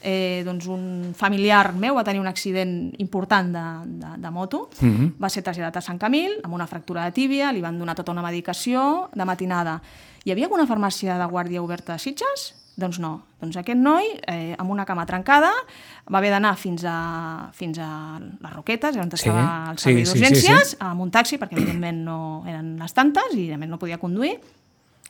[0.06, 3.64] eh, doncs un familiar meu va tenir un accident important de,
[4.04, 5.12] de, de moto, mm -hmm.
[5.18, 8.12] va ser traslladat a Sant Camil amb una fractura de tíbia, li van donar tota
[8.12, 9.82] una medicació de matinada.
[10.26, 12.63] Hi havia alguna farmàcia de guàrdia oberta a Sitges?
[12.76, 13.12] Doncs no.
[13.42, 15.52] Doncs aquest noi, eh, amb una cama trencada,
[16.10, 20.06] va haver d'anar fins a, fins a les Roquetes, on Sí, estava el sí, servei
[20.06, 20.78] sí, sí, d'urgències, sí.
[20.80, 22.18] amb un taxi, perquè evidentment no
[22.50, 24.40] eren les tantes i a més no podia conduir.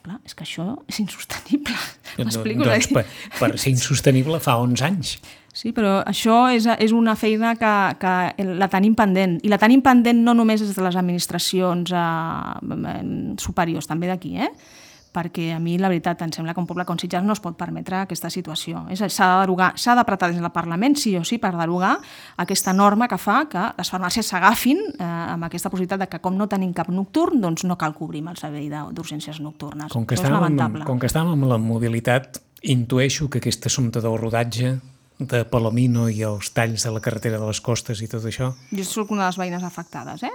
[0.04, 1.78] Clar, és que això és insostenible.
[2.18, 2.66] M'explico?
[2.66, 3.06] doncs És a dir- per,
[3.40, 5.14] per ser insostenible fa 11 anys.
[5.54, 7.72] Sí, però això és, és una feina que,
[8.02, 9.38] que la tenim pendent.
[9.46, 14.50] I la tenim pendent no només des de les administracions eh, superiors, també d'aquí, eh?
[15.14, 17.56] Perquè a mi la veritat em sembla que un poble com Sitges no es pot
[17.60, 18.84] permetre aquesta situació.
[18.98, 21.98] S'ha de derogar, s'ha d'apretar des del Parlament, sí o sí, per derogar
[22.42, 26.36] aquesta norma que fa que les farmàcies s'agafin eh, amb aquesta possibilitat de que com
[26.38, 29.92] no tenim cap nocturn, doncs no cal cobrir el servei d'urgències nocturnes.
[29.94, 30.86] Com que, estàvem amb, lamentable.
[30.90, 34.78] com que estàvem amb la mobilitat, intueixo que aquest assumpte del rodatge
[35.20, 38.84] de Palomino i els talls de la carretera de les costes i tot això, Jo
[38.88, 40.32] sóc una de les veïnes afectades, eh?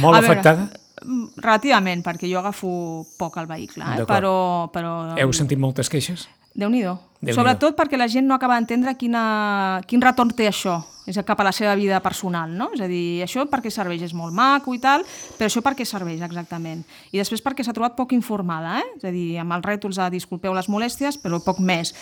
[0.00, 0.62] Molt A veure, afectada?
[0.64, 0.87] mm,
[1.36, 2.70] Relativament, perquè jo agafo
[3.18, 4.04] poc el vehicle, eh?
[4.08, 6.28] Però, però heu sentit moltes queixes?
[6.58, 6.96] Déu-n'hi-do.
[7.20, 7.36] Déu-n'hi-do.
[7.36, 11.46] Sobretot perquè la gent no acaba d'entendre quina, quin retorn té això, és cap a
[11.46, 12.70] la seva vida personal, no?
[12.74, 14.02] És a dir, això per què serveix?
[14.08, 15.04] És molt maco i tal,
[15.38, 16.82] però això per què serveix exactament?
[17.12, 18.88] I després perquè s'ha trobat poc informada, eh?
[18.98, 21.94] És a dir, amb els rètols de disculpeu les molèsties, però poc més.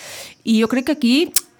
[0.44, 1.16] I jo crec que aquí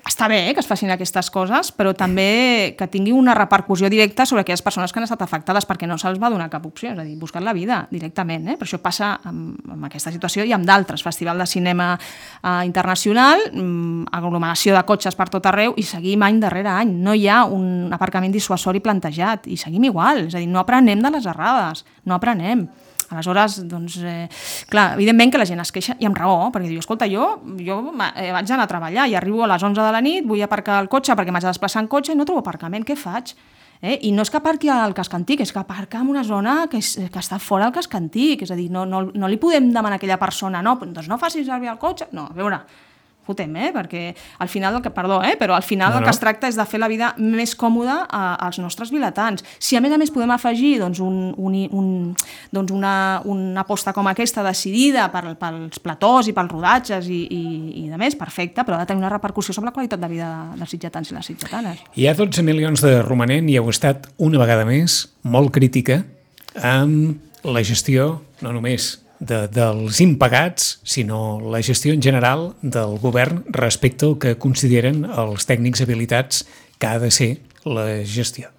[0.07, 4.27] està bé eh, que es facin aquestes coses, però també que tingui una repercussió directa
[4.27, 6.99] sobre aquelles persones que han estat afectades perquè no se'ls va donar cap opció, és
[6.99, 8.47] a dir, buscar la vida directament.
[8.53, 8.57] Eh?
[8.57, 11.03] Per això passa amb, amb aquesta situació i amb d'altres.
[11.03, 16.41] Festival de cinema eh, internacional, mm, aglomeració de cotxes per tot arreu i seguim any
[16.41, 16.95] darrere any.
[17.03, 20.27] No hi ha un aparcament dissuasori plantejat i seguim igual.
[20.29, 22.69] És a dir, no aprenem de les errades, no aprenem.
[23.11, 24.29] Aleshores, doncs, eh,
[24.69, 27.29] clar, evidentment que la gent es queixa, i amb raó, perquè diu, escolta, jo,
[27.63, 30.43] jo eh, vaig anar a treballar i arribo a les 11 de la nit, vull
[30.43, 33.37] aparcar el cotxe perquè m'haig de desplaçar en cotxe i no trobo aparcament, què faig?
[33.83, 33.99] Eh?
[34.09, 36.81] I no és que aparqui al casc antic, és que aparca en una zona que,
[36.81, 39.69] és, que està fora del casc antic, és a dir, no, no, no li podem
[39.71, 42.63] demanar a aquella persona, no, doncs no facis servir el cotxe, no, a veure,
[43.27, 43.73] fotem, eh?
[43.75, 44.03] perquè
[44.39, 45.35] al final, del que, perdó, eh?
[45.39, 46.07] però al final No, el no.
[46.07, 49.45] que es tracta és de fer la vida més còmoda a, als nostres vilatans.
[49.59, 51.89] Si a més a més podem afegir doncs, un, un, un,
[52.55, 57.45] doncs una, una aposta com aquesta decidida per, pels platós i pels rodatges i, i,
[57.85, 60.31] i de més, perfecte, però ha de tenir una repercussió sobre la qualitat de vida
[60.57, 61.83] dels sitgetans i les sitgetanes.
[61.97, 66.03] Hi ha 12 milions de romanent i heu estat una vegada més molt crítica
[66.63, 73.45] amb la gestió, no només de, dels impagats, sinó la gestió en general del govern
[73.49, 76.45] respecte al que consideren els tècnics habilitats
[76.79, 77.33] que ha de ser
[77.65, 78.56] la gestió.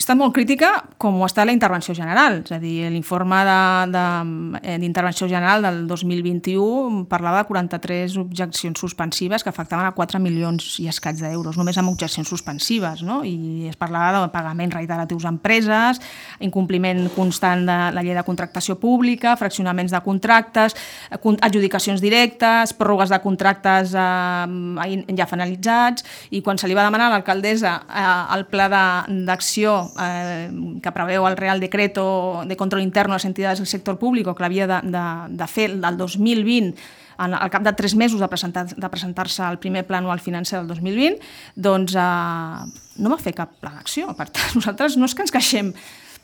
[0.00, 5.28] Estat molt crítica com ho està la intervenció general, és a dir, l'informe eh, d'intervenció
[5.28, 11.20] general del 2021 parlava de 43 objeccions suspensives que afectaven a 4 milions i escaig
[11.20, 13.20] d'euros, només amb objeccions suspensives, no?
[13.28, 16.00] i es parlava de pagaments reiteratius a empreses,
[16.40, 20.76] incompliment constant de la llei de contractació pública, fraccionaments de contractes,
[21.20, 27.16] adjudicacions directes, pròrrogues de contractes eh, ja finalitzats, i quan se li va demanar a
[27.18, 28.08] l'alcaldessa eh,
[28.38, 30.48] el pla d'acció eh,
[30.82, 34.42] que preveu el Real Decreto de Control Interno a les entitats del sector públic que
[34.42, 35.04] l'havia de, de,
[35.36, 36.74] de fer del 2020
[37.20, 40.58] en, al cap de tres mesos de presentar-se de presentar al primer pla anual financer
[40.58, 41.20] del 2020,
[41.54, 44.14] doncs eh, no va fer cap pla d'acció.
[44.16, 45.74] Per tant, nosaltres no és que ens queixem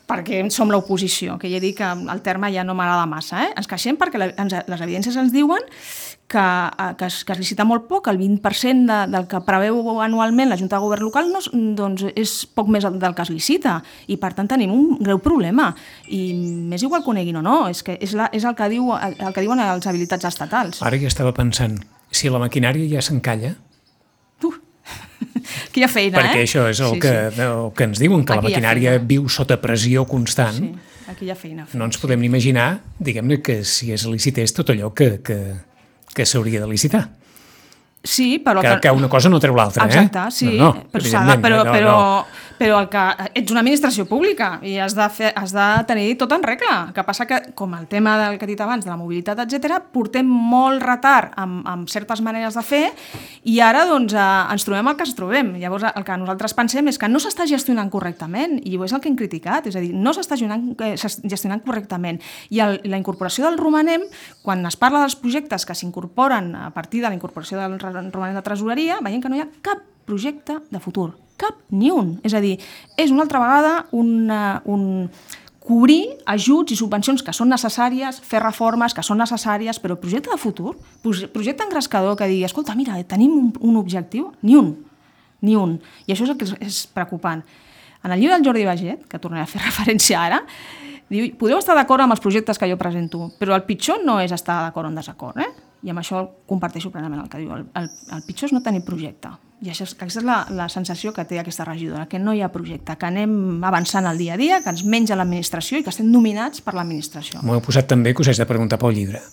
[0.07, 3.43] perquè som l'oposició, que ja dic que el terme ja no m'agrada massa.
[3.43, 3.51] Eh?
[3.59, 5.63] Ens queixem perquè la, ens, les evidències ens diuen
[6.27, 10.01] que, eh, que, es, que es licita molt poc, el 20% de, del que preveu
[10.03, 11.41] anualment la Junta de Govern local no,
[11.77, 13.77] doncs és poc més del que es licita
[14.11, 15.69] i per tant tenim un greu problema
[16.11, 18.67] i m'és igual que ho neguin o no, és, que és, la, és el, que
[18.73, 20.81] diu, el, el que diuen els habilitats estatals.
[20.83, 21.79] Ara ja estava pensant,
[22.11, 23.53] si la maquinària ja s'encalla,
[24.43, 24.59] uh,
[25.75, 26.49] quina feina, Perquè eh?
[26.49, 27.47] això és el, sí, que, sí.
[27.47, 30.59] el que ens diuen, que Aquí la maquinària viu sota pressió constant.
[30.59, 30.73] Sí,
[31.07, 31.69] aquí hi ha feina.
[31.71, 35.39] No ens podem ni imaginar, diguem-ne, que si es licités tot allò que, que,
[36.17, 37.05] que s'hauria de licitar.
[38.03, 38.61] Sí, però...
[38.61, 39.87] Que, que una cosa no treu l'altra, eh?
[39.87, 40.53] Exacte, sí.
[40.55, 43.03] No, no, però, de, però, no, però, no però el que
[43.37, 46.73] ets una administració pública i has de, fer, has de tenir tot en regla.
[46.87, 49.43] El que passa que, com el tema del que he dit abans, de la mobilitat,
[49.45, 52.83] etc, portem molt retard amb, amb certes maneres de fer
[53.47, 55.53] i ara doncs, eh, ens trobem el que ens trobem.
[55.61, 59.11] Llavors, el que nosaltres pensem és que no s'està gestionant correctament i és el que
[59.11, 62.21] hem criticat, és a dir, no s'està gestionant, eh, gestionant correctament.
[62.49, 64.07] I el, la incorporació del romanem,
[64.41, 68.43] quan es parla dels projectes que s'incorporen a partir de la incorporació del romanem de
[68.45, 72.17] tresoreria, veiem que no hi ha cap projecte de futur cap ni un.
[72.25, 72.57] És a dir,
[72.97, 75.11] és una altra vegada una, un
[75.67, 80.39] cobrir ajuts i subvencions que són necessàries, fer reformes que són necessàries, però projecte de
[80.41, 80.73] futur,
[81.03, 84.73] projecte engrescador que digui, escolta, mira, tenim un, un objectiu, ni un,
[85.43, 85.77] ni un.
[86.07, 87.43] I això és el que és preocupant.
[88.03, 90.41] En el llibre del Jordi Baget, que tornaré a fer referència ara,
[91.11, 94.31] diu, podeu estar d'acord amb els projectes que jo presento, però el pitjor no és
[94.31, 95.66] estar d'acord o en desacord, eh?
[95.83, 97.53] I amb això comparteixo plenament el que diu.
[97.53, 99.31] El, el, el pitjor és no tenir projecte.
[99.65, 102.51] I això, aquesta és la, la sensació que té aquesta regidora, que no hi ha
[102.53, 106.11] projecte, que anem avançant el dia a dia, que ens menja l'administració i que estem
[106.13, 107.41] dominats per l'administració.
[107.41, 109.23] M'ho he posat també que us haig de preguntar pel llibre.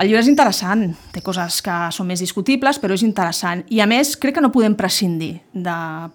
[0.00, 3.66] El llibre és interessant, té coses que són més discutibles, però és interessant.
[3.68, 5.74] I a més, crec que no podem prescindir de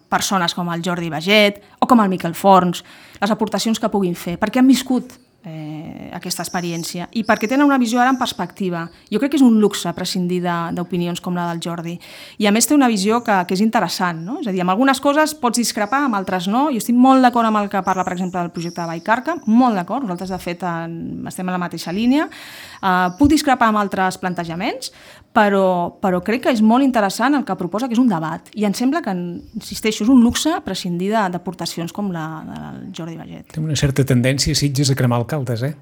[0.10, 2.82] persones com el Jordi Baget o com el Miquel Forns,
[3.22, 5.14] les aportacions que puguin fer, perquè han viscut
[5.46, 8.86] eh, aquesta experiència i perquè tenen una visió ara en perspectiva.
[9.12, 10.42] Jo crec que és un luxe prescindir
[10.76, 11.96] d'opinions com la del Jordi.
[12.42, 14.40] I a més té una visió que, que és interessant, no?
[14.42, 16.68] És a dir, amb algunes coses pots discrepar, amb altres no.
[16.74, 19.78] Jo estic molt d'acord amb el que parla, per exemple, del projecte de Baicarca, molt
[19.78, 20.98] d'acord, nosaltres de fet en,
[21.30, 22.30] estem en la mateixa línia.
[22.82, 24.92] Uh, puc discrepar amb altres plantejaments,
[25.36, 28.48] però, però crec que és molt interessant el que proposa, que és un debat.
[28.56, 29.14] I em sembla que,
[29.60, 33.52] insisteixo, és un luxe prescindir d'aportacions com la del Jordi Baget.
[33.52, 35.76] Té una certa tendència, Sitges, a cremar alcaldes, eh?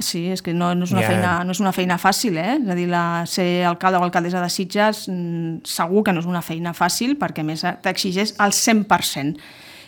[0.00, 1.10] Sí, és que no, no, és una yeah.
[1.12, 2.54] feina, no és una feina fàcil, eh?
[2.56, 6.30] És a dir, la, ser alcalde o alcaldessa de Sitges mm, segur que no és
[6.30, 9.36] una feina fàcil perquè més t'exigeix el 100%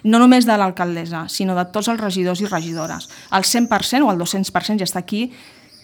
[0.02, 3.06] no només de l'alcaldessa, sinó de tots els regidors i regidores.
[3.30, 5.28] El 100% o el 200% ja està aquí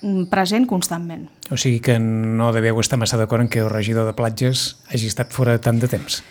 [0.01, 1.27] Mm, present constantment.
[1.51, 5.11] O sigui que no deveu estar massa d'acord en que el regidor de platges hagi
[5.11, 6.23] estat fora tant de temps.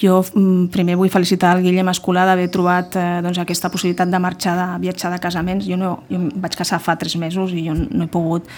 [0.00, 4.20] Jo mm, primer vull felicitar el Guillem Escolà d'haver trobat eh, doncs, aquesta possibilitat de
[4.22, 5.66] marxar, de viatjar de casaments.
[5.68, 8.48] Jo, no, jo em vaig casar fa tres mesos i jo no he pogut.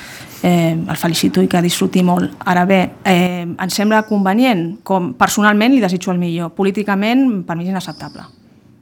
[0.42, 2.38] Eh, el felicito i que disfruti molt.
[2.46, 6.55] Ara bé, eh, em sembla convenient, com personalment li desitjo el millor.
[6.57, 8.36] Políticament, per mi és inacceptable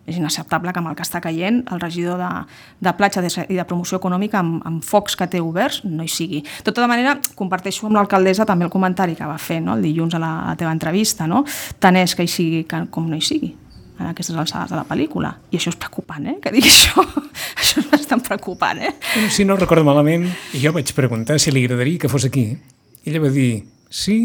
[0.07, 2.31] és inacceptable que amb el que està caient el regidor de,
[2.85, 6.45] de platja i de promoció econòmica amb, amb focs que té oberts no hi sigui.
[6.65, 9.79] De tota manera, comparteixo amb l'alcaldessa també el comentari que va fer no?
[9.79, 11.45] el dilluns a la, a la teva entrevista, no?
[11.81, 13.55] tant és que hi sigui que, com no hi sigui
[13.95, 15.31] en aquestes alçades de la pel·lícula.
[15.53, 16.37] I això és preocupant, eh?
[16.43, 17.05] Que digui això.
[17.61, 18.95] això és bastant preocupant, eh?
[19.33, 20.27] Si no recordo malament,
[20.59, 22.49] jo vaig preguntar si li agradaria que fos aquí.
[23.07, 24.19] Ella va dir sí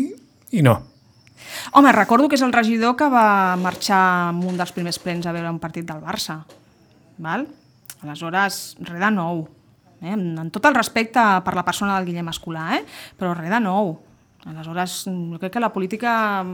[0.51, 0.79] i no.
[1.73, 5.33] Home, recordo que és el regidor que va marxar en un dels primers plens a
[5.35, 6.41] veure un partit del Barça.
[7.19, 7.47] Val?
[8.03, 9.47] Aleshores, res de nou.
[10.01, 10.13] Eh?
[10.15, 12.85] En tot el respecte per la persona del Guillem Escolà, eh?
[13.19, 13.97] però res de nou.
[14.47, 16.11] Aleshores, jo crec que la política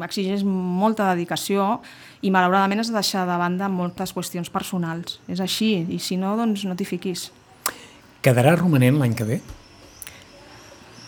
[0.07, 1.83] exigeix molta dedicació
[2.25, 5.19] i malauradament has de deixar de banda moltes qüestions personals.
[5.29, 7.29] És així, i si no, doncs no t'hi fiquis.
[8.25, 9.39] Quedarà romanent l'any que ve?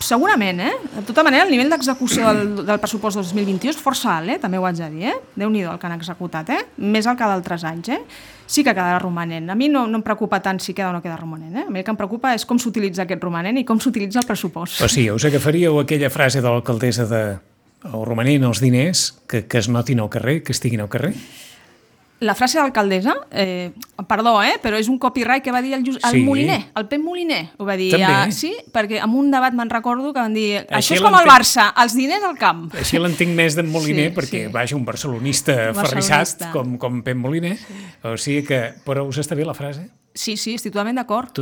[0.07, 0.71] Segurament, eh?
[0.95, 4.39] De tota manera, el nivell d'execució del, del pressupost 2021 és força alt, eh?
[4.41, 5.15] també ho haig de dir, eh?
[5.37, 6.61] Déu-n'hi-do el que han executat, eh?
[6.77, 7.99] Més el que d'altres anys, eh?
[8.47, 9.49] Sí que quedarà romanent.
[9.51, 11.65] A mi no, no em preocupa tant si queda o no queda romanent, eh?
[11.67, 14.29] A mi el que em preocupa és com s'utilitza aquest romanent i com s'utilitza el
[14.29, 14.79] pressupost.
[14.85, 17.23] O sigui, us agafaríeu aquella frase de l'alcaldessa de
[17.87, 21.13] el romanent, els diners, que, que es notin al carrer, que estiguin al carrer?
[22.19, 23.73] La frase d'alcaldessa, eh,
[24.07, 26.21] perdó, eh, però és un copyright que va dir el, Just, el Sí.
[26.25, 27.51] Moliner, el Pep Moliner.
[27.59, 28.05] Ho va dir, També.
[28.09, 31.13] ah, sí, perquè en un debat me'n recordo que van dir Així això és com
[31.13, 31.27] el.
[31.29, 32.73] Barça, els diners al camp.
[32.73, 34.51] Així l'entenc més d'en Moliner, Sí, perquè, sí.
[34.51, 35.85] vaja, un barcelonista, Barcelonista.
[35.89, 37.55] ferrissat, com, com Pep Moliner.
[38.03, 39.87] O sigui que, però us està bé la frase?
[40.17, 41.37] Sí, sí, estic totalment d'acord.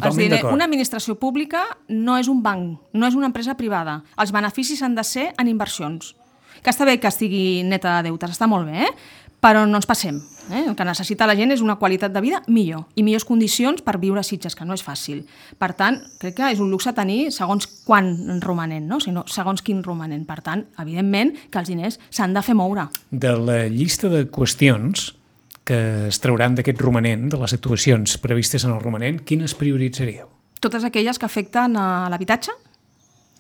[0.51, 4.01] Una administració pública no és un banc, no és una empresa privada.
[4.19, 6.15] Els beneficis han de ser en inversions.
[6.61, 8.91] Que està bé que estigui neta de deutes, està molt bé, eh?
[9.45, 10.17] Però no ens passem.
[10.49, 10.63] Eh?
[10.65, 13.99] El que necessita la gent és una qualitat de vida millor i millors condicions per
[14.01, 15.21] viure a Sitges, que no és fàcil.
[15.61, 18.99] Per tant, crec que és un luxe tenir segons quan romanent, no?
[19.01, 20.25] sinó segons quin romanent.
[20.25, 22.87] Per tant, evidentment que els diners s'han de fer moure.
[23.11, 25.11] De la llista de qüestions
[25.65, 25.77] que
[26.11, 30.29] es trauran d'aquest romanent, de les actuacions previstes en el romanent, quines prioritzaríeu?
[30.65, 32.53] totes aquelles que afecten a l'habitatge,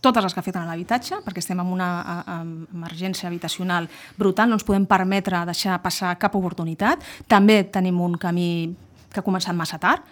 [0.05, 2.37] totes les que afecten a l'habitatge, perquè estem en una a,
[2.73, 3.89] emergència habitacional
[4.19, 7.01] brutal, no ens podem permetre deixar passar cap oportunitat.
[7.27, 8.49] També tenim un camí
[9.11, 10.05] que ha començat massa tard,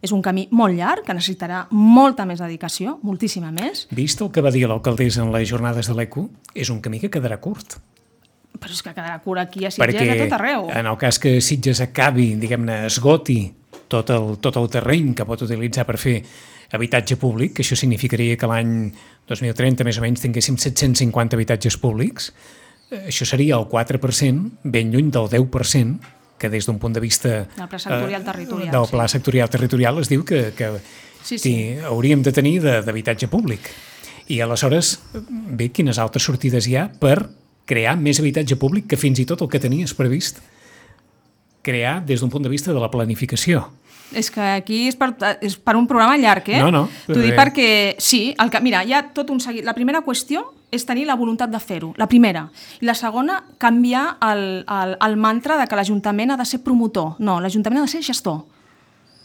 [0.00, 4.40] és un camí molt llarg, que necessitarà molta més dedicació, moltíssima més, Vist el que
[4.40, 7.80] va dir l'alcaldessa en les jornades de l'ECO, és un camí que quedarà curt.
[8.60, 10.68] però és que quedarà cura aquí a Sitges perquè a tot arreu.
[10.70, 13.54] en el cas que Sitges acabi, diguem-ne, esgoti
[13.88, 16.16] tot el, tot el terreny que pot utilitzar per fer
[16.72, 18.92] habitatge públic, que això significaria que l'any
[19.28, 22.30] 2030 més o menys tinguéssim 750 habitatges públics,
[22.90, 27.44] eh, això seria el 4%, ben lluny del 10%, que des d'un punt de vista...
[27.56, 30.72] Del pla sectorial territorial, Del pla sectorial territorial es diu que, que
[31.22, 31.76] Sí, sí.
[31.84, 33.68] hauríem de tenir d'habitatge públic.
[34.30, 34.94] I aleshores,
[35.28, 37.28] bé, quines altres sortides hi ha per
[37.68, 40.40] crear més habitatge públic que fins i tot el que tenies previst
[41.62, 43.68] crear des d'un punt de vista de la planificació.
[44.16, 46.60] És que aquí és per, és per un programa llarg, eh?
[46.62, 47.38] No, no, T'ho dic eh.
[47.38, 47.68] perquè,
[48.02, 49.64] sí, el que, mira, hi ha tot un seguit.
[49.66, 52.46] La primera qüestió és tenir la voluntat de fer-ho, la primera.
[52.80, 57.16] I la segona, canviar el, el, el mantra de que l'Ajuntament ha de ser promotor.
[57.18, 58.42] No, l'Ajuntament ha de ser gestor.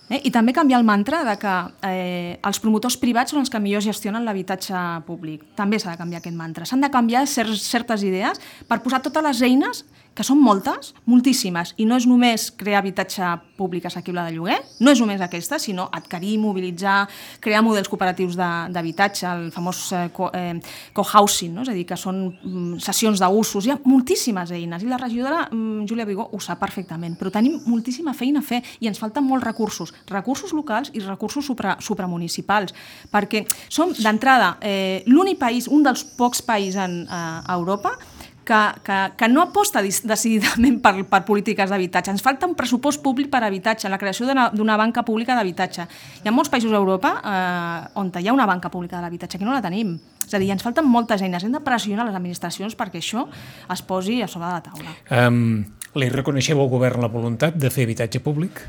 [0.10, 0.22] Eh?
[0.28, 1.54] I també canviar el mantra de que
[1.90, 5.44] eh, els promotors privats són els que millor gestionen l'habitatge públic.
[5.58, 6.66] També s'ha de canviar aquest mantra.
[6.70, 11.74] S'han de canviar cer certes idees per posar totes les eines que són moltes, moltíssimes,
[11.78, 15.89] i no és només crear habitatge públic assequible de lloguer, no és només aquesta, sinó
[15.91, 17.01] adquirir, mobilitzar,
[17.43, 20.55] crear models cooperatius d'habitatge, el famós eh, co- eh,
[20.95, 21.66] co-housing, no?
[21.66, 25.45] és a dir, que són mm, sessions d'usos, hi ha moltíssimes eines, i la regidora
[25.51, 29.28] mm, Júlia Vigó ho sap perfectament, però tenim moltíssima feina a fer i ens falten
[29.28, 32.72] molts recursos, recursos locals i recursos supra, supramunicipals,
[33.11, 37.97] perquè som, d'entrada, eh, l'únic país, un dels pocs països en, eh, a Europa
[38.46, 42.14] que, que, que no aposta decididament per, per polítiques d'habitatge.
[42.14, 45.88] Ens falta un pressupost públic per habitatge, la creació d'una banca pública d'habitatge.
[46.24, 49.41] Hi ha molts països a Europa eh, on hi ha una banca pública de l'habitatge,
[49.41, 49.98] que no la tenim.
[50.26, 51.43] És a dir, ens falten moltes eines.
[51.43, 53.26] Hem de pressionar les administracions perquè això
[53.74, 54.96] es posi a sobre de la taula.
[55.10, 55.66] Um,
[56.00, 58.62] li reconeixeu al govern la voluntat de fer habitatge públic?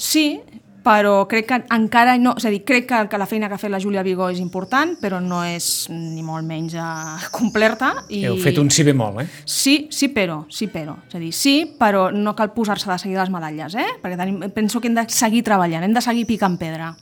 [0.00, 0.40] Sí,
[0.84, 2.34] però crec que encara no...
[2.38, 4.40] És a dir, crec que, que la feina que ha fet la Júlia Vigó és
[4.40, 7.92] important, però no és ni molt menys eh, completa.
[8.08, 8.24] I...
[8.30, 9.28] Heu fet un sí bé molt, eh?
[9.44, 10.96] Sí, sí, però, sí, però.
[11.08, 13.88] És a dir, sí, però no cal posar-se de seguida les medalles, eh?
[14.02, 16.94] Perquè tenim, penso que hem de seguir treballant, hem de seguir picant pedra.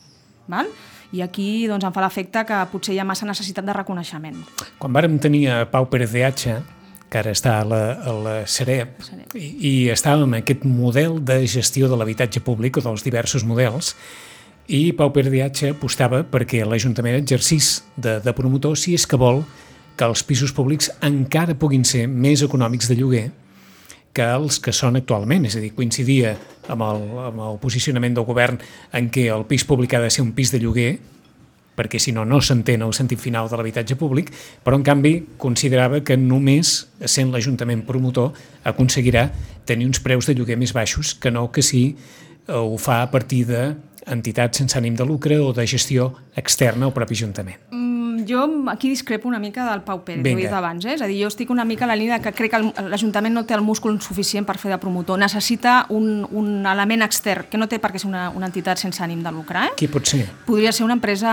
[0.48, 0.70] Val?
[1.12, 4.42] I aquí doncs, em fa l'efecte que potser hi ha massa necessitat de reconeixement.
[4.80, 6.58] Quan vàrem tenir a Pau Pérez de Hacha,
[7.08, 8.98] que ara està a la, a la Sareb,
[9.34, 13.94] i, i estàvem en aquest model de gestió de l'habitatge públic o dels diversos models,
[14.68, 19.42] i Pau Hacha apostava perquè l'Ajuntament exercís de, de promotor si és que vol
[19.96, 23.26] que els pisos públics encara puguin ser més econòmics de lloguer
[24.12, 26.34] que els que són actualment, és a dir, coincidia
[26.68, 28.60] amb el, amb el posicionament del govern
[28.92, 30.98] en què el pis públic ha de ser un pis de lloguer,
[31.78, 34.32] perquè si no, no s'entén el sentit final de l'habitatge públic,
[34.66, 38.34] però en canvi considerava que només sent l'Ajuntament promotor
[38.66, 39.28] aconseguirà
[39.68, 41.92] tenir uns preus de lloguer més baixos que no que si
[42.48, 47.18] ho fa a partir d'entitats sense ànim de lucre o de gestió externa al propi
[47.18, 47.60] Ajuntament.
[47.70, 47.87] Mm,
[48.28, 50.38] jo aquí discrepo una mica del Pau Pérez, ho Vinga.
[50.40, 50.84] he dit abans.
[50.84, 50.94] Eh?
[50.94, 53.44] És a dir, jo estic una mica a la línia que crec que l'Ajuntament no
[53.46, 55.18] té el múscul suficient per fer de promotor.
[55.18, 59.02] Necessita un, un element extern, que no té per què ser una, una entitat sense
[59.02, 59.58] ànim de lucre.
[59.66, 59.72] Eh?
[59.76, 60.26] Qui pot ser?
[60.46, 61.32] podria ser una empresa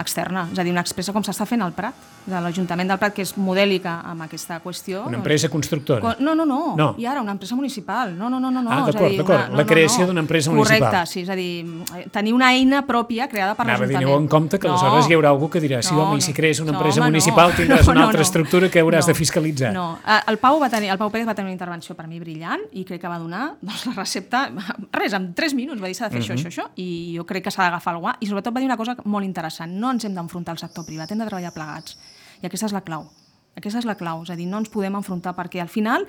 [0.00, 1.94] externa, és a dir, una empresa com s'està fent al Prat,
[2.24, 5.02] de l'Ajuntament del Prat, que és modèlica amb aquesta qüestió.
[5.06, 6.00] Una empresa constructora?
[6.00, 6.94] Co- No, no, no, No.
[6.98, 8.16] I ara una empresa municipal.
[8.16, 8.62] No, no, no, no.
[8.62, 8.70] no.
[8.70, 9.48] Ah, d'acord, d'acord.
[9.50, 10.80] una- La creació d'una empresa municipal.
[10.88, 11.66] Correcte, sí, és a dir,
[12.10, 14.22] tenir una eina pròpia creada per Anava a dir, l'Ajuntament.
[14.22, 16.72] en compte que aleshores hi haurà algú que dirà, sí, home, i si crees una
[16.72, 17.56] no, empresa home, municipal no.
[17.58, 18.26] tindràs No, una no, altra no.
[18.26, 19.12] estructura que hauràs No.
[19.12, 19.72] de fiscalitzar.
[19.72, 19.98] No,
[20.28, 22.84] el Pau, va tenir, el Pau Pérez va tenir una intervenció per mi brillant i
[22.84, 24.50] crec que va donar doncs, la recepta,
[24.92, 26.38] res, en 3 minuts va dir s'ha de fer Mhm.
[26.38, 28.66] això, això, això, i jo crec que s'ha d'agafar el guà, i sobretot va dir
[28.66, 31.98] una cosa molt interessant, no ens hem d'enfrontar al sector privat, hem de treballar plegats,
[32.42, 33.10] i aquesta és la clau.
[33.56, 36.04] Aquesta és la clau, és a dir, no ens podem enfrontar perquè al final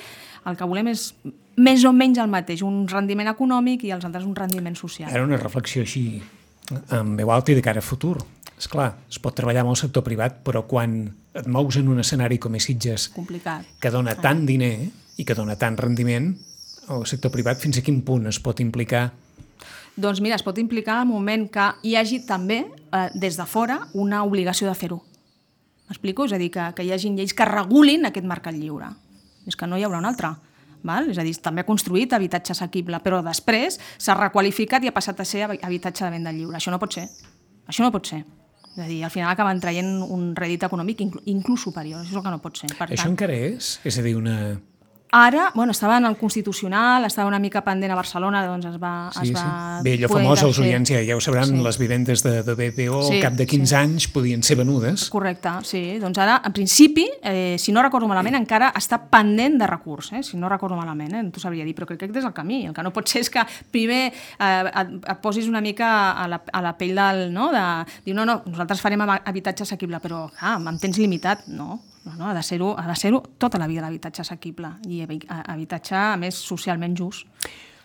[0.46, 1.14] el que volem és
[1.58, 5.12] més o menys el mateix, un rendiment econòmic i els altres un rendiment social.
[5.14, 6.22] Ara una reflexió així
[6.90, 8.18] amb veu alta i de cara a futur.
[8.58, 10.94] És clar, es pot treballar amb el sector privat, però quan
[11.36, 13.66] et mous en un escenari com és Sitges, Complicat.
[13.82, 16.30] que dona tant diner i que dona tant rendiment,
[16.90, 19.12] el sector privat fins a quin punt es pot implicar
[19.96, 23.78] Doncs mira, es pot implicar al moment que hi hagi també, eh, des de fora,
[23.94, 24.98] una obligació de fer-ho.
[25.88, 26.26] M'explico?
[26.26, 28.90] És a dir, que, que hi hagin lleis que regulin aquest mercat lliure.
[29.48, 30.34] És que no hi haurà un altre.
[30.84, 31.08] Val?
[31.14, 35.20] És a dir, també ha construït habitatge assequible, però després s'ha requalificat i ha passat
[35.22, 36.58] a ser habi- habitatge de venda lliure.
[36.60, 37.08] Això no pot ser.
[37.66, 38.26] Això no pot ser.
[38.76, 42.02] És a dir, al final acaben traient un rèdit econòmic inclús, superior.
[42.02, 42.70] Això és el que no pot ser.
[42.76, 43.78] Per Això tant, encara és?
[43.88, 44.36] És a dir, una...
[45.16, 49.10] Ara, bueno, estava en el Constitucional, estava una mica pendent a Barcelona, doncs es va...
[49.16, 49.34] Sí, es sí.
[49.38, 51.62] va Bé, allò famós, els oients ja, ja ho sabran, Sí.
[51.64, 53.76] les vivendes de, de BPO Sí, al cap de 15 sí.
[53.80, 55.06] anys podien ser venudes.
[55.14, 55.84] Correcte, sí.
[56.04, 60.22] Doncs ara, en principi, eh, si no recordo malament, encara està pendent de recurs, eh?
[60.22, 61.24] si no recordo malament, eh?
[61.24, 62.66] no t'ho sabria dir, però crec que aquest és el camí.
[62.68, 66.28] El que no pot ser és que primer eh, et, et posis una mica a
[66.28, 67.30] la, a la pell del...
[67.32, 67.54] No?
[67.56, 67.64] De,
[68.04, 71.80] diu, no, no, nosaltres farem hab- habitatge assequible, però ah, amb temps limitat, no.
[72.06, 75.24] No, no, ha de ser-ho ha de ser tota la vida l'habitatge assequible i habi-
[75.28, 77.26] habitatge, a més, socialment just.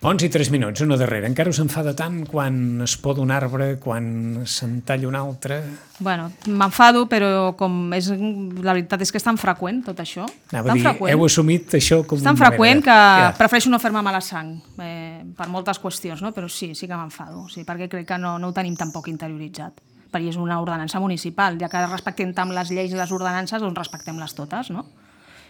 [0.02, 1.26] 11 i 3 minuts, una darrera.
[1.28, 5.58] Encara us enfada tant quan es poda un arbre, quan se'n talla un altre...
[6.00, 10.24] Bueno, m'enfado, però com és, la veritat és que és tan freqüent tot això.
[10.54, 11.12] Anava tan dir, freqüent.
[11.12, 13.34] heu assumit això com És tan una freqüent mena que Ja.
[13.36, 16.32] prefereixo no fer-me mala sang eh, per moltes qüestions, no?
[16.32, 19.80] però sí, sí que m'enfado, sí, perquè crec que no, no ho tenim tampoc interioritzat
[20.11, 23.78] perquè és una ordenança municipal, ja que respectem tant les lleis i les ordenances, doncs
[23.78, 24.86] respectem-les totes, no?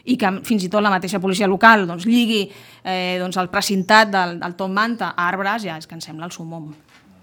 [0.05, 4.09] i que fins i tot la mateixa policia local doncs, lligui eh, doncs, el precintat
[4.13, 6.71] del, del Tom Manta a arbres, ja és que em sembla el sumom.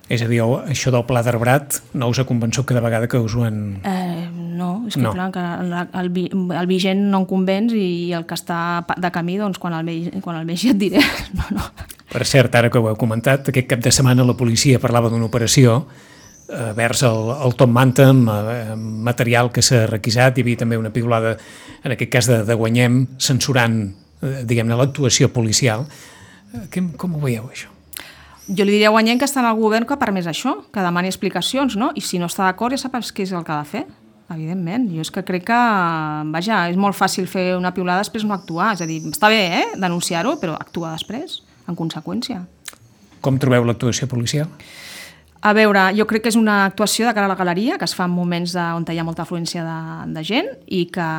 [0.08, 3.34] És a dir, això del pla d'arbrat no us ha convençut cada vegada que us
[3.36, 3.82] ho han...
[3.84, 5.12] Eh, no, és que No.
[5.12, 9.36] clar, que el, el, el vigent no em convenç i el que està de camí,
[9.42, 11.04] doncs quan el, vegi, quan el vegi et diré.
[11.36, 11.68] No, no.
[12.08, 15.28] Per cert, ara que ho heu comentat, aquest cap de setmana la policia parlava d'una
[15.28, 15.82] operació
[16.48, 20.38] vers el, el Tom Manta amb, eh, amb material que s'ha requisat.
[20.38, 21.36] Hi havia també una piulada,
[21.84, 23.82] en aquest cas de, de Guanyem, censurant,
[24.22, 25.88] eh, diguem-ne, l'actuació policial.
[26.54, 27.74] Eh, que, com ho veieu, això?
[28.48, 30.84] Jo li diria a Guanyent que està en el govern que ha permès això, que
[30.84, 31.92] demani explicacions, no?
[32.00, 33.84] I si no està d'acord ja saps què és el que ha de fer,
[34.32, 34.88] evidentment.
[34.96, 35.62] Jo és que crec que,
[36.32, 38.72] vaja, és molt fàcil fer una piulada després no actuar.
[38.78, 42.46] És a dir, està bé, eh?, denunciar-ho, però actuar després, en conseqüència.
[43.20, 44.48] Com trobeu l'actuació policial?
[45.42, 47.94] A veure, jo crec que és una actuació de cara a la galeria, que es
[47.96, 49.78] fa en moments de, on hi ha molta afluència de,
[50.16, 51.12] de gent i que,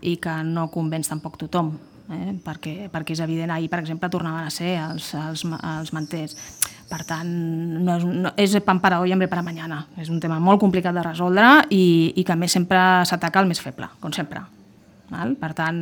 [0.00, 1.74] i que no convenç tampoc tothom,
[2.08, 2.32] eh?
[2.44, 6.38] perquè, perquè és evident, ahir, per exemple, tornaven a ser els, els, els manters.
[6.86, 7.30] Per tant,
[7.82, 9.84] no és, no, és pan para hoy, hambre para mañana.
[10.00, 13.50] És un tema molt complicat de resoldre i, i que a més sempre s'ataca el
[13.50, 14.46] més feble, com sempre.
[15.10, 15.36] Val?
[15.38, 15.80] Per tant,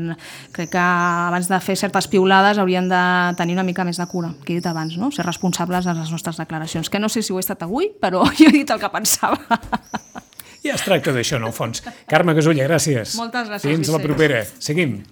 [0.53, 3.03] crec que abans de fer certes piulades haurien de
[3.39, 5.11] tenir una mica més de cura, que he dit abans, no?
[5.15, 8.25] ser responsables de les nostres declaracions, que no sé si ho he estat avui, però
[8.39, 9.41] jo he dit el que pensava.
[10.65, 11.83] Ja es tracta d'això, en el fons.
[12.09, 13.19] Carme Gasulla, gràcies.
[13.21, 14.45] Moltes gràcies, Fins la propera.
[14.65, 15.03] Seguim.